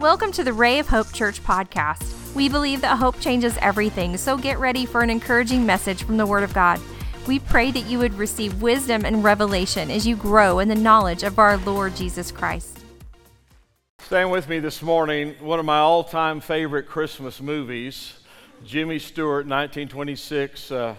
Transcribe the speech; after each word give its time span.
Welcome 0.00 0.32
to 0.32 0.44
the 0.44 0.54
Ray 0.54 0.78
of 0.78 0.88
Hope 0.88 1.12
Church 1.12 1.44
podcast. 1.44 2.34
We 2.34 2.48
believe 2.48 2.80
that 2.80 2.96
hope 2.96 3.20
changes 3.20 3.58
everything, 3.60 4.16
so 4.16 4.38
get 4.38 4.58
ready 4.58 4.86
for 4.86 5.02
an 5.02 5.10
encouraging 5.10 5.66
message 5.66 6.04
from 6.04 6.16
the 6.16 6.24
Word 6.24 6.42
of 6.42 6.54
God. 6.54 6.80
We 7.26 7.38
pray 7.38 7.70
that 7.70 7.84
you 7.84 7.98
would 7.98 8.14
receive 8.14 8.62
wisdom 8.62 9.04
and 9.04 9.22
revelation 9.22 9.90
as 9.90 10.06
you 10.06 10.16
grow 10.16 10.58
in 10.58 10.68
the 10.68 10.74
knowledge 10.74 11.22
of 11.22 11.38
our 11.38 11.58
Lord 11.58 11.96
Jesus 11.96 12.32
Christ. 12.32 12.78
Stand 13.98 14.30
with 14.30 14.48
me 14.48 14.58
this 14.58 14.80
morning. 14.80 15.34
One 15.38 15.58
of 15.58 15.66
my 15.66 15.80
all 15.80 16.02
time 16.02 16.40
favorite 16.40 16.88
Christmas 16.88 17.38
movies, 17.38 18.14
Jimmy 18.64 18.98
Stewart, 18.98 19.44
1926. 19.44 20.72
Uh, 20.72 20.94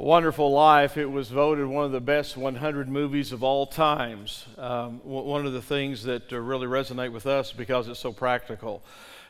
Wonderful 0.00 0.50
Life. 0.50 0.96
It 0.96 1.04
was 1.04 1.28
voted 1.28 1.66
one 1.66 1.84
of 1.84 1.92
the 1.92 2.00
best 2.00 2.34
100 2.34 2.88
movies 2.88 3.32
of 3.32 3.44
all 3.44 3.66
times. 3.66 4.46
Um, 4.56 4.98
one 5.04 5.44
of 5.44 5.52
the 5.52 5.60
things 5.60 6.04
that 6.04 6.32
uh, 6.32 6.38
really 6.38 6.66
resonate 6.66 7.12
with 7.12 7.26
us 7.26 7.52
because 7.52 7.86
it's 7.86 8.00
so 8.00 8.10
practical. 8.10 8.82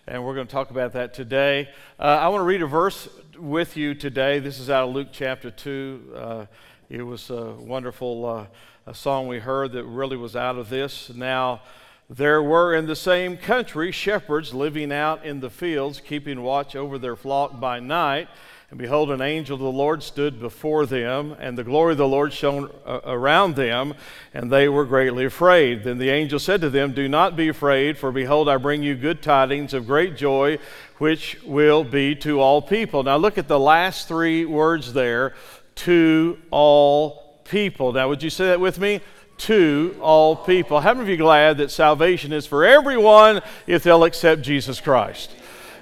And 0.07 0.25
we're 0.25 0.37
going 0.37 0.47
to 0.47 0.53
talk 0.53 0.71
about 0.71 0.93
that 0.93 1.13
today. 1.13 1.71
Uh, 1.99 2.03
I 2.03 2.29
want 2.29 2.43
to 2.43 2.45
read 2.45 2.63
a 2.63 2.69
verse 2.69 3.09
with 3.37 3.77
you 3.77 3.97
today. 3.97 4.39
This 4.39 4.61
is 4.61 4.71
out 4.71 4.89
of 4.89 4.95
Luke 4.95 5.09
chapter 5.11 5.51
2. 5.51 6.13
Uh, 6.15 6.47
it 6.89 7.03
was 7.03 7.31
a 7.31 7.51
wonderful 7.51 8.25
uh, 8.25 8.47
a 8.87 8.95
song 8.95 9.27
we 9.27 9.41
heard 9.41 9.73
that 9.73 9.83
really 9.83 10.17
was 10.17 10.37
out 10.37 10.57
of 10.57 10.69
this. 10.69 11.11
Now, 11.13 11.63
there 12.09 12.45
were 12.45 12.77
in 12.77 12.87
the 12.87 12.95
same 12.95 13.37
country 13.37 13.91
shepherds 13.91 14.55
living 14.55 14.93
out 14.93 15.25
in 15.25 15.41
the 15.41 15.51
fields, 15.51 16.01
keeping 16.01 16.43
watch 16.43 16.77
over 16.77 16.97
their 16.97 17.17
flock 17.17 17.59
by 17.59 17.81
night. 17.81 18.29
And 18.71 18.79
behold, 18.79 19.11
an 19.11 19.21
angel 19.21 19.57
of 19.57 19.61
the 19.61 19.67
Lord 19.67 20.01
stood 20.01 20.39
before 20.39 20.87
them, 20.87 21.35
and 21.41 21.59
the 21.59 21.65
glory 21.65 21.91
of 21.93 21.99
the 21.99 22.07
Lord 22.07 22.33
shone 22.33 22.71
uh, 22.87 23.01
around 23.05 23.57
them, 23.57 23.95
and 24.33 24.51
they 24.51 24.69
were 24.69 24.85
greatly 24.85 25.25
afraid. 25.25 25.83
Then 25.83 25.99
the 25.99 26.11
angel 26.11 26.39
said 26.39 26.61
to 26.61 26.71
them, 26.71 26.93
Do 26.93 27.09
not 27.09 27.35
be 27.35 27.49
afraid, 27.49 27.99
for 27.99 28.13
behold, 28.13 28.49
I 28.49 28.59
bring 28.59 28.85
you 28.85 28.95
good 28.95 29.23
tidings 29.23 29.75
of 29.75 29.89
great 29.89 30.17
joy, 30.17 30.61
which 30.99 31.43
will 31.43 31.83
be 31.83 32.15
to 32.17 32.39
all 32.39 32.63
people. 32.63 33.03
Now 33.03 33.17
look 33.17 33.39
at 33.39 33.49
the 33.49 33.59
last 33.59 34.07
three 34.07 34.45
words 34.45 34.93
there 34.93 35.35
to 35.77 36.39
all 36.53 37.41
people. 37.45 37.93
Now, 37.93 38.09
would 38.09 38.23
you 38.23 38.31
say 38.31 38.47
that 38.47 38.61
with 38.61 38.79
me? 38.79 39.01
To 39.39 39.99
all 40.01 40.37
people. 40.37 40.79
How 40.79 40.95
many 40.95 41.07
of 41.07 41.09
you 41.09 41.17
glad 41.17 41.59
that 41.59 41.73
salvation 41.73 42.33
is 42.33 42.47
for 42.47 42.65
everyone 42.65 43.41
if 43.67 43.83
they'll 43.83 44.05
accept 44.05 44.43
Jesus 44.43 44.81
Christ? 44.81 45.33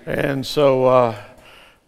And 0.06 0.46
so, 0.46 0.86
uh, 0.86 1.22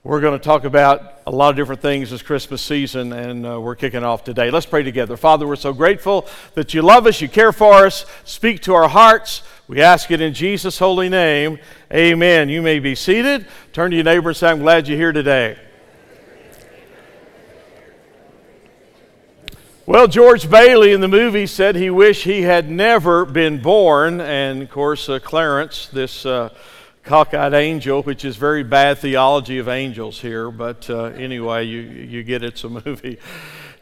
we're 0.03 0.23
going 0.23 0.39
to 0.39 0.43
talk 0.43 0.65
about 0.65 1.21
a 1.27 1.31
lot 1.31 1.51
of 1.51 1.57
different 1.57 1.83
things 1.83 2.11
this 2.11 2.23
Christmas 2.23 2.63
season, 2.63 3.13
and 3.13 3.47
uh, 3.47 3.61
we're 3.61 3.77
kicking 3.77 4.03
off 4.03 4.25
today. 4.25 4.51
Let's 4.51 4.65
pray 4.65 4.83
together. 4.83 5.15
Father, 5.15 5.47
we're 5.47 5.57
so 5.57 5.75
grateful 5.75 6.27
that 6.55 6.73
you 6.73 6.81
love 6.81 7.07
us, 7.07 7.21
you 7.21 7.29
care 7.29 7.53
for 7.53 7.85
us, 7.85 8.07
speak 8.25 8.63
to 8.63 8.73
our 8.73 8.89
hearts. 8.89 9.43
We 9.69 9.83
ask 9.83 10.11
it 10.11 10.23
in 10.23 10.33
Jesus' 10.33 10.79
holy 10.79 11.11
name. 11.11 11.59
Amen. 11.93 12.49
You 12.49 12.63
may 12.63 12.79
be 12.79 12.95
seated. 12.95 13.47
Turn 13.75 13.91
to 13.91 13.97
your 13.97 14.05
neighbor 14.05 14.31
and 14.31 14.37
say, 14.37 14.49
I'm 14.49 14.61
glad 14.61 14.89
you're 14.89 14.97
here 14.97 15.13
today. 15.13 15.59
Well, 19.85 20.09
George 20.09 20.49
Bailey 20.49 20.93
in 20.93 21.03
the 21.03 21.09
movie 21.09 21.47
said 21.47 21.77
he 21.77 21.91
wished 21.91 22.25
he 22.25 22.41
had 22.41 22.71
never 22.71 23.27
been 23.27 23.61
born, 23.61 24.23
and 24.23 24.63
of 24.63 24.71
course, 24.71 25.11
uh, 25.11 25.19
Clarence, 25.19 25.89
this. 25.89 26.25
Uh, 26.25 26.49
cockeyed 27.11 27.55
angel, 27.55 28.05
which 28.05 28.25
is 28.25 28.37
very 28.37 28.63
bad 28.63 28.97
theology 28.99 29.59
of 29.59 29.67
angels 29.67 30.21
here, 30.21 30.49
but 30.49 30.89
uh, 30.89 31.07
anyway, 31.07 31.67
you, 31.67 31.81
you 31.81 32.23
get 32.23 32.45
it's 32.45 32.63
a 32.63 32.69
movie. 32.69 33.19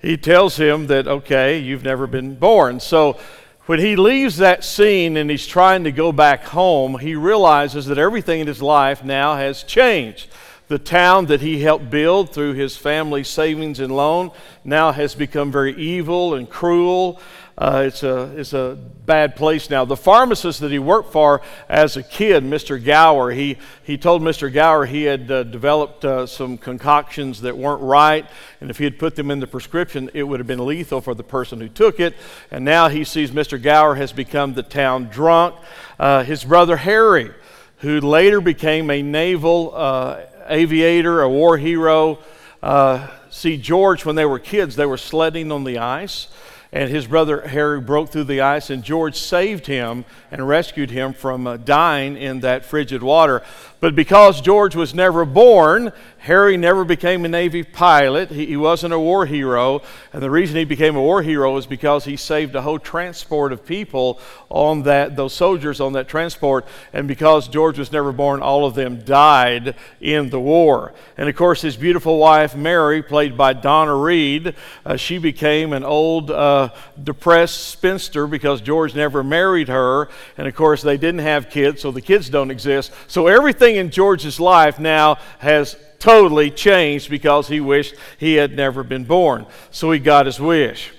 He 0.00 0.16
tells 0.16 0.56
him 0.56 0.86
that, 0.86 1.06
okay, 1.06 1.58
you've 1.58 1.84
never 1.84 2.06
been 2.06 2.36
born. 2.36 2.80
So 2.80 3.18
when 3.66 3.80
he 3.80 3.96
leaves 3.96 4.38
that 4.38 4.64
scene 4.64 5.18
and 5.18 5.28
he's 5.28 5.46
trying 5.46 5.84
to 5.84 5.92
go 5.92 6.10
back 6.10 6.44
home, 6.44 7.00
he 7.00 7.16
realizes 7.16 7.84
that 7.84 7.98
everything 7.98 8.40
in 8.40 8.46
his 8.46 8.62
life 8.62 9.04
now 9.04 9.36
has 9.36 9.62
changed. 9.62 10.30
The 10.68 10.78
town 10.78 11.26
that 11.26 11.42
he 11.42 11.60
helped 11.60 11.90
build 11.90 12.32
through 12.32 12.54
his 12.54 12.78
family 12.78 13.24
savings 13.24 13.78
and 13.78 13.94
loan 13.94 14.30
now 14.64 14.92
has 14.92 15.14
become 15.14 15.52
very 15.52 15.76
evil 15.76 16.32
and 16.34 16.48
cruel. 16.48 17.20
Uh, 17.58 17.82
it's, 17.86 18.04
a, 18.04 18.32
it's 18.36 18.52
a 18.52 18.78
bad 19.04 19.34
place 19.34 19.68
now. 19.68 19.84
The 19.84 19.96
pharmacist 19.96 20.60
that 20.60 20.70
he 20.70 20.78
worked 20.78 21.10
for 21.10 21.42
as 21.68 21.96
a 21.96 22.04
kid, 22.04 22.44
Mr. 22.44 22.82
Gower, 22.82 23.32
he, 23.32 23.58
he 23.82 23.98
told 23.98 24.22
Mr. 24.22 24.52
Gower 24.52 24.86
he 24.86 25.02
had 25.02 25.28
uh, 25.28 25.42
developed 25.42 26.04
uh, 26.04 26.24
some 26.28 26.56
concoctions 26.56 27.40
that 27.40 27.58
weren't 27.58 27.82
right, 27.82 28.24
and 28.60 28.70
if 28.70 28.78
he 28.78 28.84
had 28.84 28.96
put 28.96 29.16
them 29.16 29.32
in 29.32 29.40
the 29.40 29.46
prescription, 29.48 30.08
it 30.14 30.22
would 30.22 30.38
have 30.38 30.46
been 30.46 30.64
lethal 30.64 31.00
for 31.00 31.16
the 31.16 31.24
person 31.24 31.60
who 31.60 31.68
took 31.68 31.98
it. 31.98 32.14
And 32.52 32.64
now 32.64 32.86
he 32.86 33.02
sees 33.02 33.32
Mr. 33.32 33.60
Gower 33.60 33.96
has 33.96 34.12
become 34.12 34.54
the 34.54 34.62
town 34.62 35.08
drunk. 35.08 35.56
Uh, 35.98 36.22
his 36.22 36.44
brother 36.44 36.76
Harry, 36.76 37.32
who 37.78 38.00
later 38.00 38.40
became 38.40 38.88
a 38.88 39.02
naval 39.02 39.72
uh, 39.74 40.20
aviator, 40.46 41.22
a 41.22 41.28
war 41.28 41.58
hero, 41.58 42.20
uh, 42.62 43.08
see 43.30 43.56
George 43.56 44.04
when 44.04 44.14
they 44.14 44.24
were 44.24 44.38
kids, 44.38 44.76
they 44.76 44.86
were 44.86 44.96
sledding 44.96 45.50
on 45.50 45.64
the 45.64 45.78
ice 45.78 46.28
and 46.72 46.90
his 46.90 47.06
brother 47.06 47.46
Harry 47.48 47.80
broke 47.80 48.10
through 48.10 48.24
the 48.24 48.40
ice, 48.40 48.68
and 48.70 48.82
George 48.82 49.16
saved 49.16 49.66
him 49.66 50.04
and 50.30 50.46
rescued 50.46 50.90
him 50.90 51.12
from 51.12 51.46
uh, 51.46 51.56
dying 51.56 52.16
in 52.16 52.40
that 52.40 52.64
frigid 52.64 53.02
water. 53.02 53.42
But 53.80 53.94
because 53.94 54.40
George 54.40 54.74
was 54.74 54.92
never 54.92 55.24
born, 55.24 55.92
Harry 56.18 56.56
never 56.56 56.84
became 56.84 57.24
a 57.24 57.28
Navy 57.28 57.62
pilot. 57.62 58.30
He, 58.30 58.46
he, 58.46 58.56
wasn't 58.56 58.92
a 58.92 58.98
war 58.98 59.24
hero. 59.24 59.82
And 60.12 60.20
the 60.20 60.30
reason 60.30 60.56
he 60.56 60.64
became 60.64 60.96
a 60.96 61.00
war 61.00 61.22
hero 61.22 61.56
is 61.56 61.64
because 61.64 62.04
he 62.04 62.16
saved 62.16 62.56
a 62.56 62.62
whole 62.62 62.80
transport 62.80 63.52
of 63.52 63.64
people 63.64 64.18
on 64.48 64.82
that, 64.82 65.14
those 65.14 65.32
soldiers 65.32 65.80
on 65.80 65.92
that 65.92 66.08
transport. 66.08 66.66
And 66.92 67.06
because 67.06 67.46
George 67.46 67.78
was 67.78 67.92
never 67.92 68.10
born, 68.10 68.42
all 68.42 68.66
of 68.66 68.74
them 68.74 69.04
died 69.04 69.76
in 70.00 70.30
the 70.30 70.40
war. 70.40 70.92
And 71.16 71.28
of 71.28 71.36
course, 71.36 71.62
his 71.62 71.76
beautiful 71.76 72.18
wife, 72.18 72.56
Mary, 72.56 73.00
played 73.00 73.36
by 73.36 73.52
Donna 73.52 73.94
Reed, 73.94 74.56
uh, 74.84 74.96
she 74.96 75.18
became 75.18 75.72
an 75.72 75.84
old, 75.84 76.32
uh, 76.32 76.57
depressed 77.02 77.68
spinster 77.68 78.26
because 78.26 78.60
George 78.60 78.94
never 78.94 79.22
married 79.22 79.68
her. 79.68 80.08
And 80.36 80.46
of 80.46 80.54
course, 80.54 80.82
they 80.82 80.96
didn't 80.96 81.20
have 81.20 81.50
kids, 81.50 81.82
so 81.82 81.90
the 81.90 82.00
kids 82.00 82.28
don't 82.28 82.50
exist. 82.50 82.92
So 83.06 83.26
everything 83.26 83.76
in 83.76 83.90
George's 83.90 84.38
life 84.38 84.78
now 84.78 85.16
has 85.38 85.76
totally 85.98 86.50
changed 86.50 87.10
because 87.10 87.48
he 87.48 87.60
wished 87.60 87.94
he 88.18 88.34
had 88.34 88.54
never 88.54 88.82
been 88.82 89.04
born. 89.04 89.46
So 89.70 89.90
he 89.90 89.98
got 89.98 90.26
his 90.26 90.40
wish. 90.40 90.92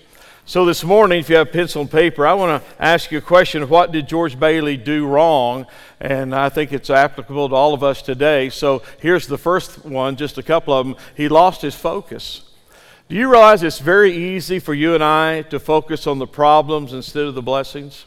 So 0.50 0.66
this 0.66 0.84
morning, 0.84 1.20
if 1.20 1.30
you 1.30 1.36
have 1.36 1.52
pencil 1.52 1.82
and 1.82 1.92
paper, 1.92 2.26
I 2.26 2.34
want 2.34 2.64
to 2.64 2.82
ask 2.82 3.12
you 3.12 3.20
a 3.20 3.22
question 3.22 3.70
what 3.70 3.92
did 3.92 4.08
George 4.08 4.40
Bailey 4.40 4.78
do 4.78 5.06
wrong? 5.06 5.68
And 6.00 6.34
I 6.34 6.50
think 6.50 6.74
it's 6.74 6.90
applicable 6.90 7.50
to 7.50 7.56
all 7.56 7.76
of 7.76 7.84
us 7.84 8.02
today. 8.02 8.50
So 8.50 8.82
here's 9.00 9.28
the 9.28 9.38
first 9.38 9.86
one, 9.86 10.16
just 10.16 10.40
a 10.40 10.44
couple 10.44 10.74
of 10.74 10.88
them. 10.88 10.96
He 11.16 11.30
lost 11.30 11.62
his 11.62 11.76
focus. 11.76 12.49
Do 13.10 13.16
you 13.16 13.28
realize 13.28 13.64
it's 13.64 13.80
very 13.80 14.36
easy 14.36 14.60
for 14.60 14.72
you 14.72 14.94
and 14.94 15.04
I 15.04 15.42
to 15.50 15.60
focus 15.60 16.06
on 16.06 16.20
the 16.20 16.28
problems 16.28 16.94
instead 16.94 17.24
of 17.24 17.34
the 17.34 17.42
blessings? 17.42 18.06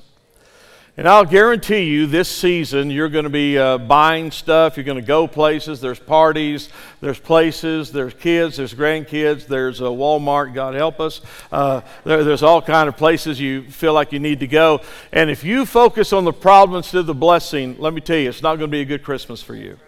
And 0.96 1.08
I'll 1.08 1.24
guarantee 1.24 1.82
you 1.90 2.06
this 2.06 2.28
season 2.28 2.88
you're 2.88 3.08
going 3.08 3.24
to 3.24 3.30
be 3.30 3.58
uh, 3.58 3.78
buying 3.78 4.30
stuff, 4.30 4.76
you're 4.76 4.84
going 4.84 5.00
to 5.00 5.06
go 5.06 5.26
places, 5.26 5.80
there's 5.80 5.98
parties, 5.98 6.68
there's 7.00 7.18
places, 7.18 7.90
there's 7.90 8.14
kids, 8.14 8.58
there's 8.58 8.74
grandkids, 8.74 9.48
there's 9.48 9.80
a 9.80 9.84
Walmart, 9.84 10.54
God 10.54 10.76
help 10.76 11.00
us. 11.00 11.20
Uh, 11.50 11.80
there, 12.04 12.22
there's 12.22 12.44
all 12.44 12.62
kind 12.62 12.88
of 12.88 12.96
places 12.96 13.40
you 13.40 13.64
feel 13.72 13.94
like 13.94 14.12
you 14.12 14.20
need 14.20 14.38
to 14.38 14.46
go. 14.46 14.82
And 15.10 15.30
if 15.30 15.42
you 15.42 15.66
focus 15.66 16.12
on 16.12 16.22
the 16.22 16.32
problem 16.32 16.76
instead 16.76 16.98
of 16.98 17.06
the 17.06 17.14
blessing, 17.14 17.74
let 17.80 17.92
me 17.92 18.00
tell 18.00 18.19
you, 18.19 18.28
it's 18.28 18.42
not 18.42 18.54
going 18.54 18.70
to 18.70 18.72
be 18.72 18.82
a 18.82 18.84
good 18.84 19.02
Christmas 19.02 19.42
for 19.42 19.56
you. 19.56 19.78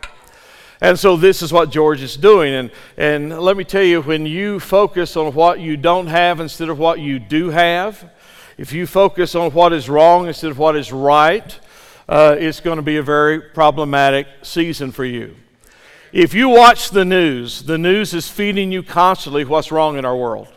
And 0.81 0.99
so 0.99 1.17
this 1.17 1.43
is 1.43 1.53
what 1.53 1.71
George 1.71 2.03
is 2.03 2.17
doing. 2.17 2.55
And, 2.55 2.71
and 2.97 3.41
let 3.41 3.57
me 3.57 3.65
tell 3.65 3.83
you, 3.83 4.03
when 4.03 4.27
you 4.27 4.61
focus 4.61 5.17
on 5.17 5.33
what 5.35 5.61
you 5.61 5.77
don't 5.77 6.09
have 6.09 6.41
instead 6.41 6.69
of 6.69 6.79
what 6.79 7.01
you 7.01 7.19
do 7.19 7.51
have, 7.51 8.11
if 8.59 8.73
you 8.73 8.87
focus 8.87 9.35
on 9.35 9.51
what 9.53 9.73
is 9.73 9.89
wrong 9.89 10.29
instead 10.29 10.51
of 10.51 10.59
what 10.59 10.77
is 10.77 10.93
right, 10.93 11.59
uh, 12.09 12.37
it's 12.39 12.61
going 12.61 12.77
to 12.77 12.83
be 12.83 12.97
a 12.97 13.03
very 13.03 13.41
problematic 13.41 14.27
season 14.43 14.93
for 14.93 15.05
you. 15.05 15.37
If 16.13 16.35
you 16.35 16.49
watch 16.49 16.91
the 16.91 17.05
news, 17.05 17.63
the 17.63 17.79
news 17.79 18.15
is 18.15 18.29
feeding 18.29 18.71
you 18.71 18.83
constantly 18.83 19.45
what's 19.45 19.73
wrong 19.73 19.97
in 19.97 20.05
our 20.05 20.17
world. 20.17 20.49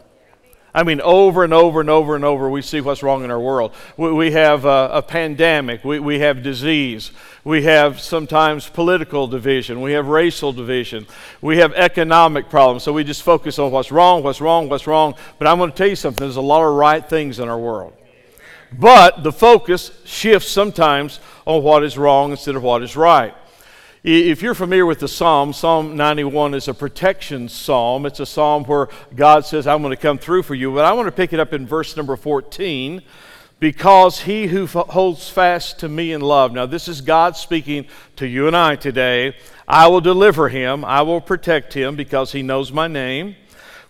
I 0.73 0.83
mean, 0.83 1.01
over 1.01 1.43
and 1.43 1.53
over 1.53 1.81
and 1.81 1.89
over 1.89 2.15
and 2.15 2.23
over, 2.23 2.47
we 2.47 2.61
see 2.61 2.81
what's 2.81 3.01
wrong 3.01 3.23
in 3.23 3.31
our 3.31 3.39
world. 3.39 3.73
We, 3.97 4.11
we 4.11 4.31
have 4.33 4.65
a, 4.65 4.89
a 4.93 5.01
pandemic, 5.01 5.83
we, 5.83 5.99
we 5.99 6.19
have 6.19 6.43
disease, 6.43 7.11
we 7.47 7.63
have 7.63 8.01
sometimes 8.01 8.67
political 8.67 9.25
division, 9.25 9.79
we 9.79 9.93
have 9.93 10.07
racial 10.07 10.51
division, 10.51 11.07
we 11.41 11.59
have 11.59 11.71
economic 11.75 12.49
problems. 12.49 12.83
So 12.83 12.91
we 12.91 13.05
just 13.05 13.23
focus 13.23 13.57
on 13.57 13.71
what's 13.71 13.89
wrong, 13.89 14.21
what's 14.21 14.41
wrong, 14.41 14.67
what's 14.67 14.85
wrong. 14.85 15.15
But 15.39 15.47
I'm 15.47 15.57
going 15.57 15.71
to 15.71 15.77
tell 15.77 15.87
you 15.87 15.95
something 15.95 16.25
there's 16.25 16.35
a 16.35 16.41
lot 16.41 16.67
of 16.67 16.75
right 16.75 17.07
things 17.07 17.39
in 17.39 17.47
our 17.47 17.57
world. 17.57 17.93
But 18.77 19.23
the 19.23 19.31
focus 19.31 19.93
shifts 20.03 20.49
sometimes 20.49 21.21
on 21.45 21.63
what 21.63 21.85
is 21.85 21.97
wrong 21.97 22.31
instead 22.31 22.57
of 22.57 22.63
what 22.63 22.83
is 22.83 22.97
right. 22.97 23.33
If 24.03 24.41
you're 24.41 24.53
familiar 24.53 24.85
with 24.85 24.99
the 24.99 25.07
psalm, 25.07 25.53
Psalm 25.53 25.95
91 25.95 26.53
is 26.53 26.67
a 26.67 26.73
protection 26.73 27.47
psalm. 27.47 28.05
It's 28.05 28.19
a 28.19 28.25
psalm 28.25 28.65
where 28.65 28.89
God 29.15 29.45
says, 29.45 29.67
I'm 29.67 29.81
going 29.81 29.95
to 29.95 30.01
come 30.01 30.17
through 30.17 30.43
for 30.43 30.53
you. 30.53 30.73
But 30.73 30.83
I 30.83 30.91
want 30.91 31.07
to 31.07 31.13
pick 31.13 31.31
it 31.31 31.39
up 31.39 31.53
in 31.53 31.65
verse 31.65 31.95
number 31.95 32.17
14. 32.17 33.01
Because 33.59 34.21
he 34.21 34.47
who 34.47 34.67
holds 34.67 35.29
fast 35.29 35.79
to 35.79 35.89
me 35.89 36.11
in 36.11 36.21
love. 36.21 36.53
Now, 36.53 36.65
this 36.65 36.87
is 36.87 37.01
God 37.01 37.35
speaking 37.35 37.87
to 38.15 38.27
you 38.27 38.47
and 38.47 38.55
I 38.55 38.75
today. 38.75 39.35
I 39.67 39.87
will 39.87 40.01
deliver 40.01 40.49
him, 40.49 40.85
I 40.85 41.01
will 41.01 41.21
protect 41.21 41.73
him 41.73 41.95
because 41.95 42.31
he 42.31 42.43
knows 42.43 42.71
my 42.71 42.87
name. 42.87 43.35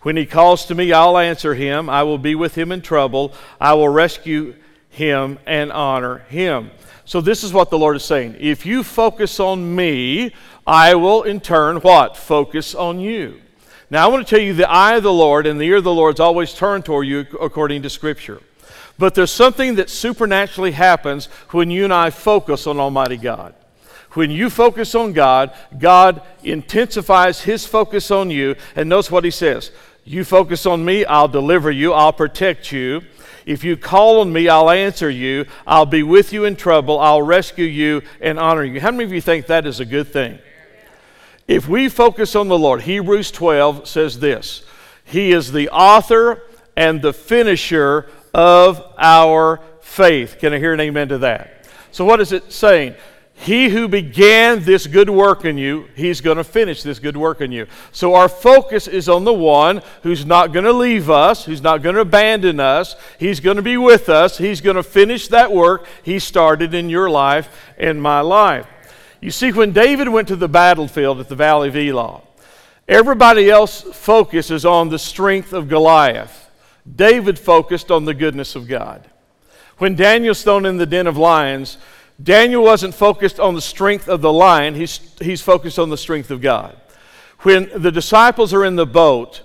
When 0.02 0.16
he 0.16 0.26
calls 0.26 0.66
to 0.68 0.76
me, 0.76 0.94
I'll 0.94 1.18
answer 1.18 1.54
him. 1.54 1.90
I 1.90 2.04
will 2.04 2.18
be 2.18 2.36
with 2.36 2.56
him 2.56 2.72
in 2.72 2.82
trouble. 2.82 3.34
I 3.60 3.74
will 3.74 3.90
rescue 3.90 4.56
him 4.90 5.40
and 5.46 5.72
honor 5.72 6.20
him. 6.30 6.72
So, 7.04 7.20
this 7.20 7.44
is 7.44 7.52
what 7.52 7.70
the 7.70 7.80
Lord 7.80 7.96
is 7.96 8.06
saying. 8.06 8.38
If 8.40 8.66
you 8.66 8.84
focus 8.84 9.40
on 9.40 9.76
me, 9.76 10.34
I 10.66 10.96
will 10.96 11.24
in 11.24 11.40
turn 11.40 11.78
what? 11.78 12.16
Focus 12.16 12.76
on 12.76 13.00
you. 13.00 13.42
Now, 13.90 14.06
I 14.06 14.08
want 14.10 14.26
to 14.26 14.30
tell 14.30 14.44
you 14.44 14.54
the 14.54 14.70
eye 14.70 14.96
of 14.96 15.04
the 15.04 15.14
Lord 15.14 15.48
and 15.48 15.60
the 15.60 15.66
ear 15.66 15.78
of 15.78 15.84
the 15.84 15.94
Lord 15.94 16.16
is 16.16 16.20
always 16.20 16.54
turned 16.54 16.86
toward 16.86 17.08
you 17.08 17.26
according 17.42 17.82
to 17.84 17.90
Scripture. 17.90 18.42
But 18.98 19.14
there's 19.16 19.32
something 19.32 19.76
that 19.76 19.90
supernaturally 19.90 20.72
happens 20.72 21.28
when 21.52 21.70
you 21.70 21.84
and 21.84 21.94
I 21.94 22.10
focus 22.10 22.66
on 22.66 22.80
Almighty 22.80 23.18
God. 23.18 23.54
When 24.12 24.32
you 24.32 24.50
focus 24.50 24.96
on 24.96 25.14
God, 25.14 25.54
God 25.78 26.22
intensifies 26.44 27.42
His 27.42 27.66
focus 27.66 28.10
on 28.10 28.32
you. 28.32 28.56
And 28.76 28.90
notice 28.90 29.12
what 29.12 29.24
He 29.24 29.32
says 29.32 29.72
You 30.06 30.24
focus 30.24 30.66
on 30.66 30.84
me, 30.84 31.06
I'll 31.06 31.28
deliver 31.28 31.70
you, 31.70 31.94
I'll 31.94 32.14
protect 32.14 32.72
you. 32.72 33.02
If 33.46 33.64
you 33.64 33.78
call 33.78 34.20
on 34.20 34.34
me, 34.34 34.50
I'll 34.50 34.70
answer 34.70 35.10
you. 35.10 35.46
I'll 35.66 35.86
be 35.86 36.04
with 36.04 36.34
you 36.34 36.44
in 36.44 36.58
trouble. 36.58 37.00
I'll 37.00 37.22
rescue 37.22 37.66
you 37.66 38.02
and 38.20 38.38
honor 38.38 38.66
you. 38.66 38.82
How 38.82 38.92
many 38.92 39.06
of 39.06 39.14
you 39.14 39.22
think 39.22 39.48
that 39.48 39.66
is 39.66 39.80
a 39.80 39.86
good 39.86 40.10
thing? 40.10 40.40
If 41.48 41.70
we 41.70 41.88
focus 41.88 42.36
on 42.36 42.50
the 42.50 42.60
Lord, 42.60 42.82
Hebrews 42.82 43.32
12 43.32 43.88
says 43.88 44.20
this 44.20 44.66
He 45.06 45.32
is 45.32 45.52
the 45.52 45.70
author 45.70 46.44
and 46.76 47.02
the 47.02 47.14
finisher 47.14 48.10
of 48.34 48.94
our 48.98 49.62
faith. 49.82 50.38
Can 50.40 50.54
I 50.54 50.60
hear 50.60 50.74
an 50.74 50.80
amen 50.80 51.10
to 51.10 51.18
that? 51.20 51.66
So, 51.92 52.06
what 52.06 52.20
is 52.20 52.32
it 52.32 52.52
saying? 52.52 52.96
He 53.40 53.70
who 53.70 53.88
began 53.88 54.64
this 54.64 54.88
good 54.88 55.12
work 55.12 55.46
in 55.46 55.60
you, 55.60 55.88
he's 55.96 56.22
going 56.22 56.38
to 56.38 56.44
finish 56.44 56.82
this 56.82 56.98
good 56.98 57.16
work 57.16 57.40
in 57.40 57.52
you. 57.52 57.68
So 57.92 58.16
our 58.16 58.28
focus 58.28 58.88
is 58.88 59.08
on 59.08 59.26
the 59.26 59.34
one 59.34 59.84
who's 60.02 60.26
not 60.26 60.52
going 60.52 60.66
to 60.66 60.74
leave 60.74 61.08
us, 61.10 61.46
who's 61.46 61.62
not 61.62 61.84
going 61.84 61.94
to 61.96 62.02
abandon 62.02 62.60
us. 62.60 62.96
He's 63.20 63.40
going 63.40 63.58
to 63.58 63.62
be 63.62 63.78
with 63.78 64.10
us. 64.10 64.40
He's 64.40 64.60
going 64.60 64.76
to 64.76 64.84
finish 64.84 65.28
that 65.28 65.52
work 65.52 65.86
he 66.02 66.18
started 66.18 66.74
in 66.74 66.90
your 66.90 67.12
life 67.12 67.48
and 67.78 68.02
my 68.02 68.22
life. 68.22 68.66
You 69.22 69.30
see, 69.30 69.52
when 69.52 69.72
David 69.72 70.10
went 70.10 70.28
to 70.30 70.36
the 70.36 70.50
battlefield 70.50 71.20
at 71.20 71.30
the 71.30 71.36
Valley 71.36 71.70
of 71.70 71.76
Elah, 71.76 72.22
everybody 72.88 73.52
else 73.52 73.82
focuses 73.82 74.66
on 74.66 74.90
the 74.90 75.00
strength 75.00 75.54
of 75.54 75.68
Goliath. 75.70 76.47
David 76.96 77.38
focused 77.38 77.92
on 77.92 78.06
the 78.06 78.14
goodness 78.14 78.56
of 78.56 78.68
God. 78.68 79.08
When 79.78 79.96
Daniel's 79.96 80.44
thrown 80.44 80.66
in 80.66 80.78
the 80.78 80.86
den 80.86 81.08
of 81.08 81.18
lions, 81.18 81.78
Daniel 82.22 82.64
wasn't 82.64 82.96
focused 82.96 83.40
on 83.40 83.54
the 83.54 83.62
strength 83.62 84.08
of 84.08 84.22
the 84.22 84.34
lion, 84.34 84.74
he's, 84.74 85.00
he's 85.22 85.42
focused 85.42 85.78
on 85.78 85.90
the 85.90 85.98
strength 85.98 86.32
of 86.32 86.42
God. 86.42 86.76
When 87.40 87.70
the 87.76 87.92
disciples 87.92 88.54
are 88.54 88.66
in 88.66 88.76
the 88.76 88.88
boat, 88.88 89.44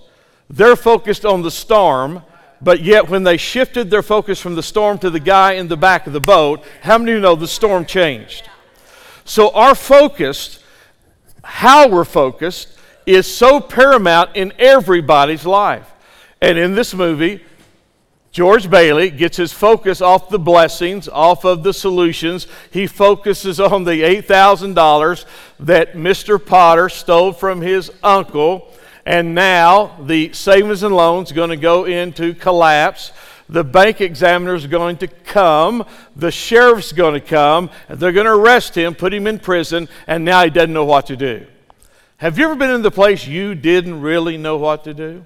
they're 0.49 0.77
focused 0.77 1.27
on 1.27 1.43
the 1.43 1.51
storm, 1.51 2.23
but 2.63 2.81
yet 2.81 3.11
when 3.11 3.25
they 3.25 3.37
shifted 3.37 3.91
their 3.91 4.03
focus 4.03 4.41
from 4.41 4.55
the 4.55 4.63
storm 4.63 4.99
to 4.99 5.11
the 5.11 5.21
guy 5.21 5.53
in 5.53 5.69
the 5.69 5.77
back 5.77 6.07
of 6.07 6.15
the 6.15 6.21
boat, 6.21 6.65
how 6.81 6.97
many 6.97 7.13
of 7.13 7.17
you 7.17 7.21
know 7.21 7.35
the 7.35 7.49
storm 7.49 7.85
changed? 7.85 8.49
So 9.25 9.51
our 9.51 9.75
focus, 9.75 10.63
how 11.45 11.89
we're 11.89 12.05
focused, 12.05 12.79
is 13.05 13.27
so 13.27 13.61
paramount 13.61 14.31
in 14.35 14.53
everybody's 14.59 15.45
life. 15.45 15.93
And 16.43 16.59
in 16.59 16.75
this 16.75 16.93
movie, 16.93 17.41
George 18.33 18.69
Bailey 18.69 19.11
gets 19.11 19.37
his 19.37 19.53
focus 19.53 20.01
off 20.01 20.29
the 20.29 20.41
blessings, 20.41 21.09
off 21.09 21.45
of 21.45 21.63
the 21.63 21.73
solutions. 21.73 22.49
He 22.73 22.89
focuses 22.89 23.61
on 23.61 23.85
the 23.85 24.03
$8,000 24.03 25.25
that 25.61 25.93
Mr. 25.93 26.45
Potter 26.45 26.89
stole 26.89 27.33
from 27.33 27.61
his 27.61 27.93
uncle. 28.03 28.69
And 29.07 29.37
now 29.37 29.97
the 30.03 30.33
savings 30.33 30.83
and 30.83 30.97
loans 30.97 31.31
going 31.31 31.51
to 31.51 31.57
go 31.57 31.85
into 31.85 32.35
collapse. 32.35 33.13
The 33.49 33.63
bank 33.63 34.01
examiner 34.01 34.57
is 34.57 34.67
going 34.67 34.97
to 34.97 35.07
come. 35.07 35.87
The 36.17 36.33
sheriff's 36.33 36.93
going 36.93 37.15
to 37.15 37.21
come. 37.21 37.71
They're 37.89 38.11
going 38.11 38.27
to 38.27 38.33
arrest 38.33 38.75
him, 38.77 38.97
put 38.97 39.15
him 39.15 39.29
in 39.29 39.39
prison, 39.39 39.89
and 40.09 40.25
now 40.25 40.43
he 40.43 40.51
doesn't 40.51 40.73
know 40.73 40.87
what 40.87 41.07
to 41.07 41.17
do. 41.17 41.47
Have 42.17 42.37
you 42.37 42.47
ever 42.47 42.57
been 42.57 42.71
in 42.71 42.83
the 42.83 42.91
place 42.91 43.29
you 43.29 43.55
didn't 43.55 44.01
really 44.01 44.37
know 44.37 44.57
what 44.57 44.83
to 44.85 44.95
do? 44.95 45.25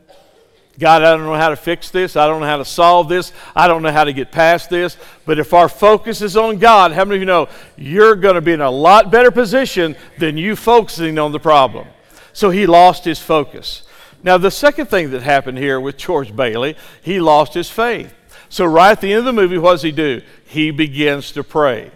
God, 0.79 1.03
I 1.03 1.17
don't 1.17 1.25
know 1.25 1.35
how 1.35 1.49
to 1.49 1.57
fix 1.57 1.91
this. 1.91 2.17
I 2.17 2.27
don't 2.27 2.41
know 2.41 2.47
how 2.47 2.59
to 2.59 2.65
solve 2.65 3.09
this. 3.09 3.33
I 3.55 3.67
don't 3.67 3.83
know 3.83 3.93
how 3.93 4.05
to 4.05 4.13
get 4.13 4.31
past 4.31 4.69
this. 4.69 4.99
But 5.25 5.39
if 5.39 5.55
our 5.55 5.69
focus 5.69 6.21
is 6.21 6.37
on 6.37 6.59
God, 6.59 6.93
how 6.93 7.05
many 7.05 7.17
of 7.17 7.21
you 7.23 7.27
know 7.27 7.49
you're 7.77 8.15
going 8.15 8.35
to 8.35 8.43
be 8.43 8.53
in 8.53 8.61
a 8.61 8.71
lot 8.71 9.11
better 9.11 9.31
position 9.31 9.97
than 10.19 10.37
you 10.37 10.55
focusing 10.55 11.19
on 11.19 11.33
the 11.33 11.41
problem? 11.41 11.89
So 12.35 12.51
he 12.51 12.67
lost 12.67 13.05
his 13.05 13.19
focus. 13.19 13.85
Now, 14.23 14.37
the 14.37 14.51
second 14.51 14.87
thing 14.87 15.11
that 15.11 15.23
happened 15.23 15.57
here 15.57 15.81
with 15.81 15.97
George 15.97 16.35
Bailey, 16.35 16.77
he 17.01 17.21
lost 17.21 17.55
his 17.55 17.71
faith. 17.71 18.13
So, 18.49 18.65
right 18.65 18.93
at 18.93 19.01
the 19.01 19.13
end 19.13 19.21
of 19.21 19.25
the 19.25 19.33
movie, 19.33 19.59
what 19.59 19.73
does 19.73 19.83
he 19.83 19.93
do? 19.93 20.21
He 20.45 20.71
begins 20.71 21.33
to 21.33 21.43
pray. 21.43 21.91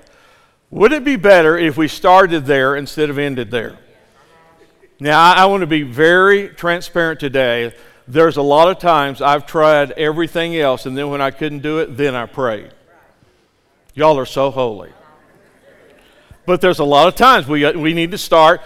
Would 0.71 0.93
it 0.93 1.05
be 1.05 1.17
better 1.17 1.59
if 1.59 1.77
we 1.77 1.89
started 1.89 2.47
there 2.47 2.77
instead 2.77 3.11
of 3.11 3.19
ended 3.19 3.51
there? 3.51 3.79
Now, 4.99 5.21
I, 5.21 5.43
I 5.43 5.47
want 5.47 5.63
to 5.63 5.67
be 5.67 5.83
very 5.83 6.49
transparent 6.49 7.21
today 7.21 7.75
there's 8.11 8.37
a 8.37 8.43
lot 8.43 8.69
of 8.69 8.79
times 8.79 9.23
I've 9.23 9.47
tried 9.47 9.93
everything 9.93 10.57
else, 10.57 10.85
and 10.85 10.99
then 10.99 11.11
when 11.11 11.21
I 11.21 11.31
couldn't 11.31 11.61
do 11.61 11.79
it, 11.79 11.97
then 11.97 12.17
I 12.17 12.27
prayed. 12.27 12.73
Y'all 13.95 14.19
are 14.19 14.27
so 14.27 14.51
holy. 14.51 14.91
But 16.45 16.61
there's 16.61 16.81
a 16.81 16.85
lot 16.85 17.07
of 17.07 17.15
times 17.15 17.47
we, 17.47 17.65
uh, 17.65 17.73
we 17.79 17.95
need 17.95 18.11
to 18.11 18.19
start 18.19 18.63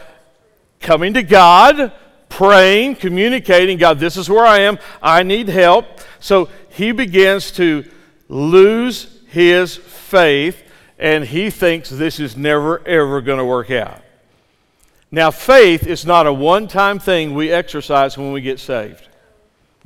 coming 0.81 1.12
to 1.14 1.23
God, 1.23 1.93
praying, 2.31 2.96
communicating, 2.96 3.76
God, 3.76 3.99
this 3.99 4.17
is 4.17 4.31
where 4.31 4.46
I 4.46 4.61
am. 4.61 4.79
I 5.02 5.23
need 5.23 5.49
help. 5.49 6.00
So 6.20 6.49
he 6.70 6.93
begins 6.93 7.52
to 7.52 7.85
lose 8.29 9.20
his 9.29 9.76
faith, 9.76 10.62
and 10.99 11.23
he 11.23 11.50
thinks 11.50 11.91
this 11.91 12.19
is 12.19 12.35
never, 12.35 12.87
ever 12.88 13.20
going 13.20 13.38
to 13.38 13.44
work 13.44 13.70
out. 13.70 14.02
Now, 15.11 15.31
faith 15.31 15.87
is 15.87 16.06
not 16.06 16.26
a 16.26 16.32
one 16.32 16.67
time 16.67 16.99
thing 16.99 17.35
we 17.35 17.50
exercise 17.50 18.17
when 18.17 18.32
we 18.32 18.41
get 18.41 18.58
saved. 18.58 19.08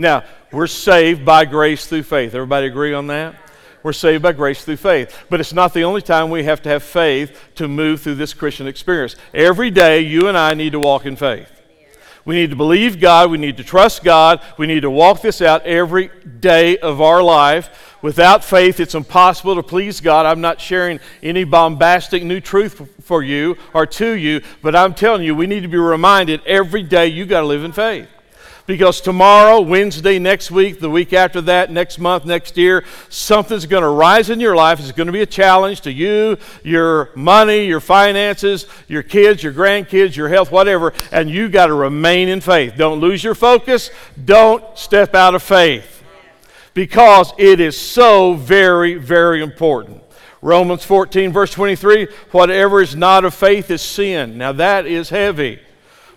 Now, 0.01 0.23
we're 0.53 0.69
saved 0.69 1.25
by 1.25 1.45
grace 1.45 1.87
through 1.87 2.05
faith. 2.05 2.33
Everybody 2.33 2.69
agree 2.69 2.95
on 2.95 3.09
that? 3.09 3.35
We're 3.83 3.93
saved 3.93 4.23
by 4.23 4.31
grace 4.31 4.65
through 4.65 4.77
faith. 4.77 5.27
But 5.29 5.41
it's 5.41 5.53
not 5.53 5.75
the 5.75 5.83
only 5.83 6.03
time 6.03 6.31
we 6.31 6.45
have 6.45 6.63
to 6.63 6.69
have 6.69 6.85
faith 6.85 7.37
to 7.57 7.67
move 7.67 8.01
through 8.01 8.15
this 8.15 8.33
Christian 8.33 8.69
experience. 8.69 9.17
Every 9.35 9.73
day, 9.73 10.03
you 10.03 10.29
and 10.29 10.39
I 10.39 10.55
need 10.55 10.71
to 10.71 10.79
walk 10.79 11.05
in 11.05 11.17
faith. 11.17 11.51
We 12.25 12.37
need 12.37 12.51
to 12.51 12.57
believe 12.57 13.01
God. 13.01 13.29
We 13.29 13.39
need 13.39 13.57
to 13.57 13.65
trust 13.65 14.05
God. 14.05 14.41
We 14.57 14.69
need 14.69 14.83
to 14.83 14.91
walk 14.91 15.21
this 15.21 15.43
out 15.43 15.67
every 15.67 16.11
day 16.39 16.79
of 16.79 17.01
our 17.01 17.21
life. 17.21 17.97
Without 18.01 18.45
faith, 18.45 18.79
it's 18.79 18.95
impossible 18.95 19.57
to 19.57 19.65
please 19.65 20.01
God. 20.01 20.27
I'm 20.27 20.41
not 20.41 20.61
sharing 20.61 21.01
any 21.25 21.43
bombastic 21.43 22.23
new 22.23 22.39
truth 22.39 22.89
for 23.01 23.25
you 23.25 23.57
or 23.75 23.85
to 23.85 24.13
you, 24.13 24.43
but 24.63 24.77
I'm 24.77 24.95
telling 24.95 25.25
you, 25.25 25.35
we 25.35 25.49
need 25.49 25.63
to 25.63 25.69
be 25.69 25.77
reminded 25.77 26.41
every 26.47 26.85
day 26.85 27.09
you 27.09 27.27
got 27.27 27.41
to 27.41 27.47
live 27.47 27.65
in 27.65 27.73
faith 27.73 28.09
because 28.69 29.01
tomorrow, 29.01 29.63
Wednesday, 29.63 30.19
next 30.19 30.51
week, 30.51 30.79
the 30.79 30.91
week 30.91 31.15
after 31.15 31.41
that, 31.41 31.71
next 31.71 31.99
month, 31.99 32.27
next 32.27 32.59
year, 32.59 32.85
something's 33.09 33.65
going 33.65 33.83
to 33.83 33.89
rise 33.89 34.29
in 34.29 34.41
your 34.41 34.55
life. 34.55 34.79
It's 34.79 34.93
going 34.93 35.07
to 35.07 35.13
be 35.13 35.23
a 35.23 35.27
challenge 35.27 35.81
to 35.81 35.91
you, 35.93 36.37
your 36.63 37.09
money, 37.17 37.65
your 37.65 37.81
finances, 37.81 38.67
your 38.87 39.03
kids, 39.03 39.43
your 39.43 39.55
grandkids, 39.55 40.15
your 40.17 40.29
health, 40.29 40.53
whatever, 40.53 40.93
and 41.11 41.31
you 41.31 41.49
got 41.49 41.69
to 41.69 41.75
remain 41.75 42.29
in 42.29 42.43
faith. 42.43 42.75
Don't 42.77 43.01
lose 43.01 43.25
your 43.25 43.35
focus. 43.35 43.91
Don't 44.23 44.63
step 44.77 45.15
out 45.15 45.35
of 45.35 45.43
faith 45.43 46.05
because 46.75 47.33
it 47.39 47.61
is 47.61 47.77
so 47.77 48.35
very, 48.35 48.97
very 48.97 49.43
important. 49.43 50.03
Romans 50.43 50.85
14, 50.85 51.33
verse 51.33 51.53
23 51.53 52.07
whatever 52.33 52.83
is 52.83 52.95
not 52.95 53.25
of 53.25 53.33
faith 53.33 53.71
is 53.71 53.81
sin. 53.81 54.37
Now 54.37 54.53
that 54.53 54.85
is 54.85 55.09
heavy. 55.09 55.59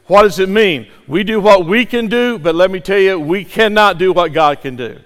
What 0.07 0.23
does 0.23 0.39
it 0.39 0.49
mean? 0.49 0.87
We 1.07 1.23
do 1.23 1.39
what 1.39 1.65
we 1.65 1.85
can 1.85 2.07
do, 2.07 2.37
but 2.37 2.55
let 2.55 2.71
me 2.71 2.79
tell 2.79 2.99
you, 2.99 3.19
we 3.19 3.45
cannot 3.45 3.97
do 3.97 4.11
what 4.11 4.33
God 4.33 4.61
can 4.61 4.75
do. 4.75 4.99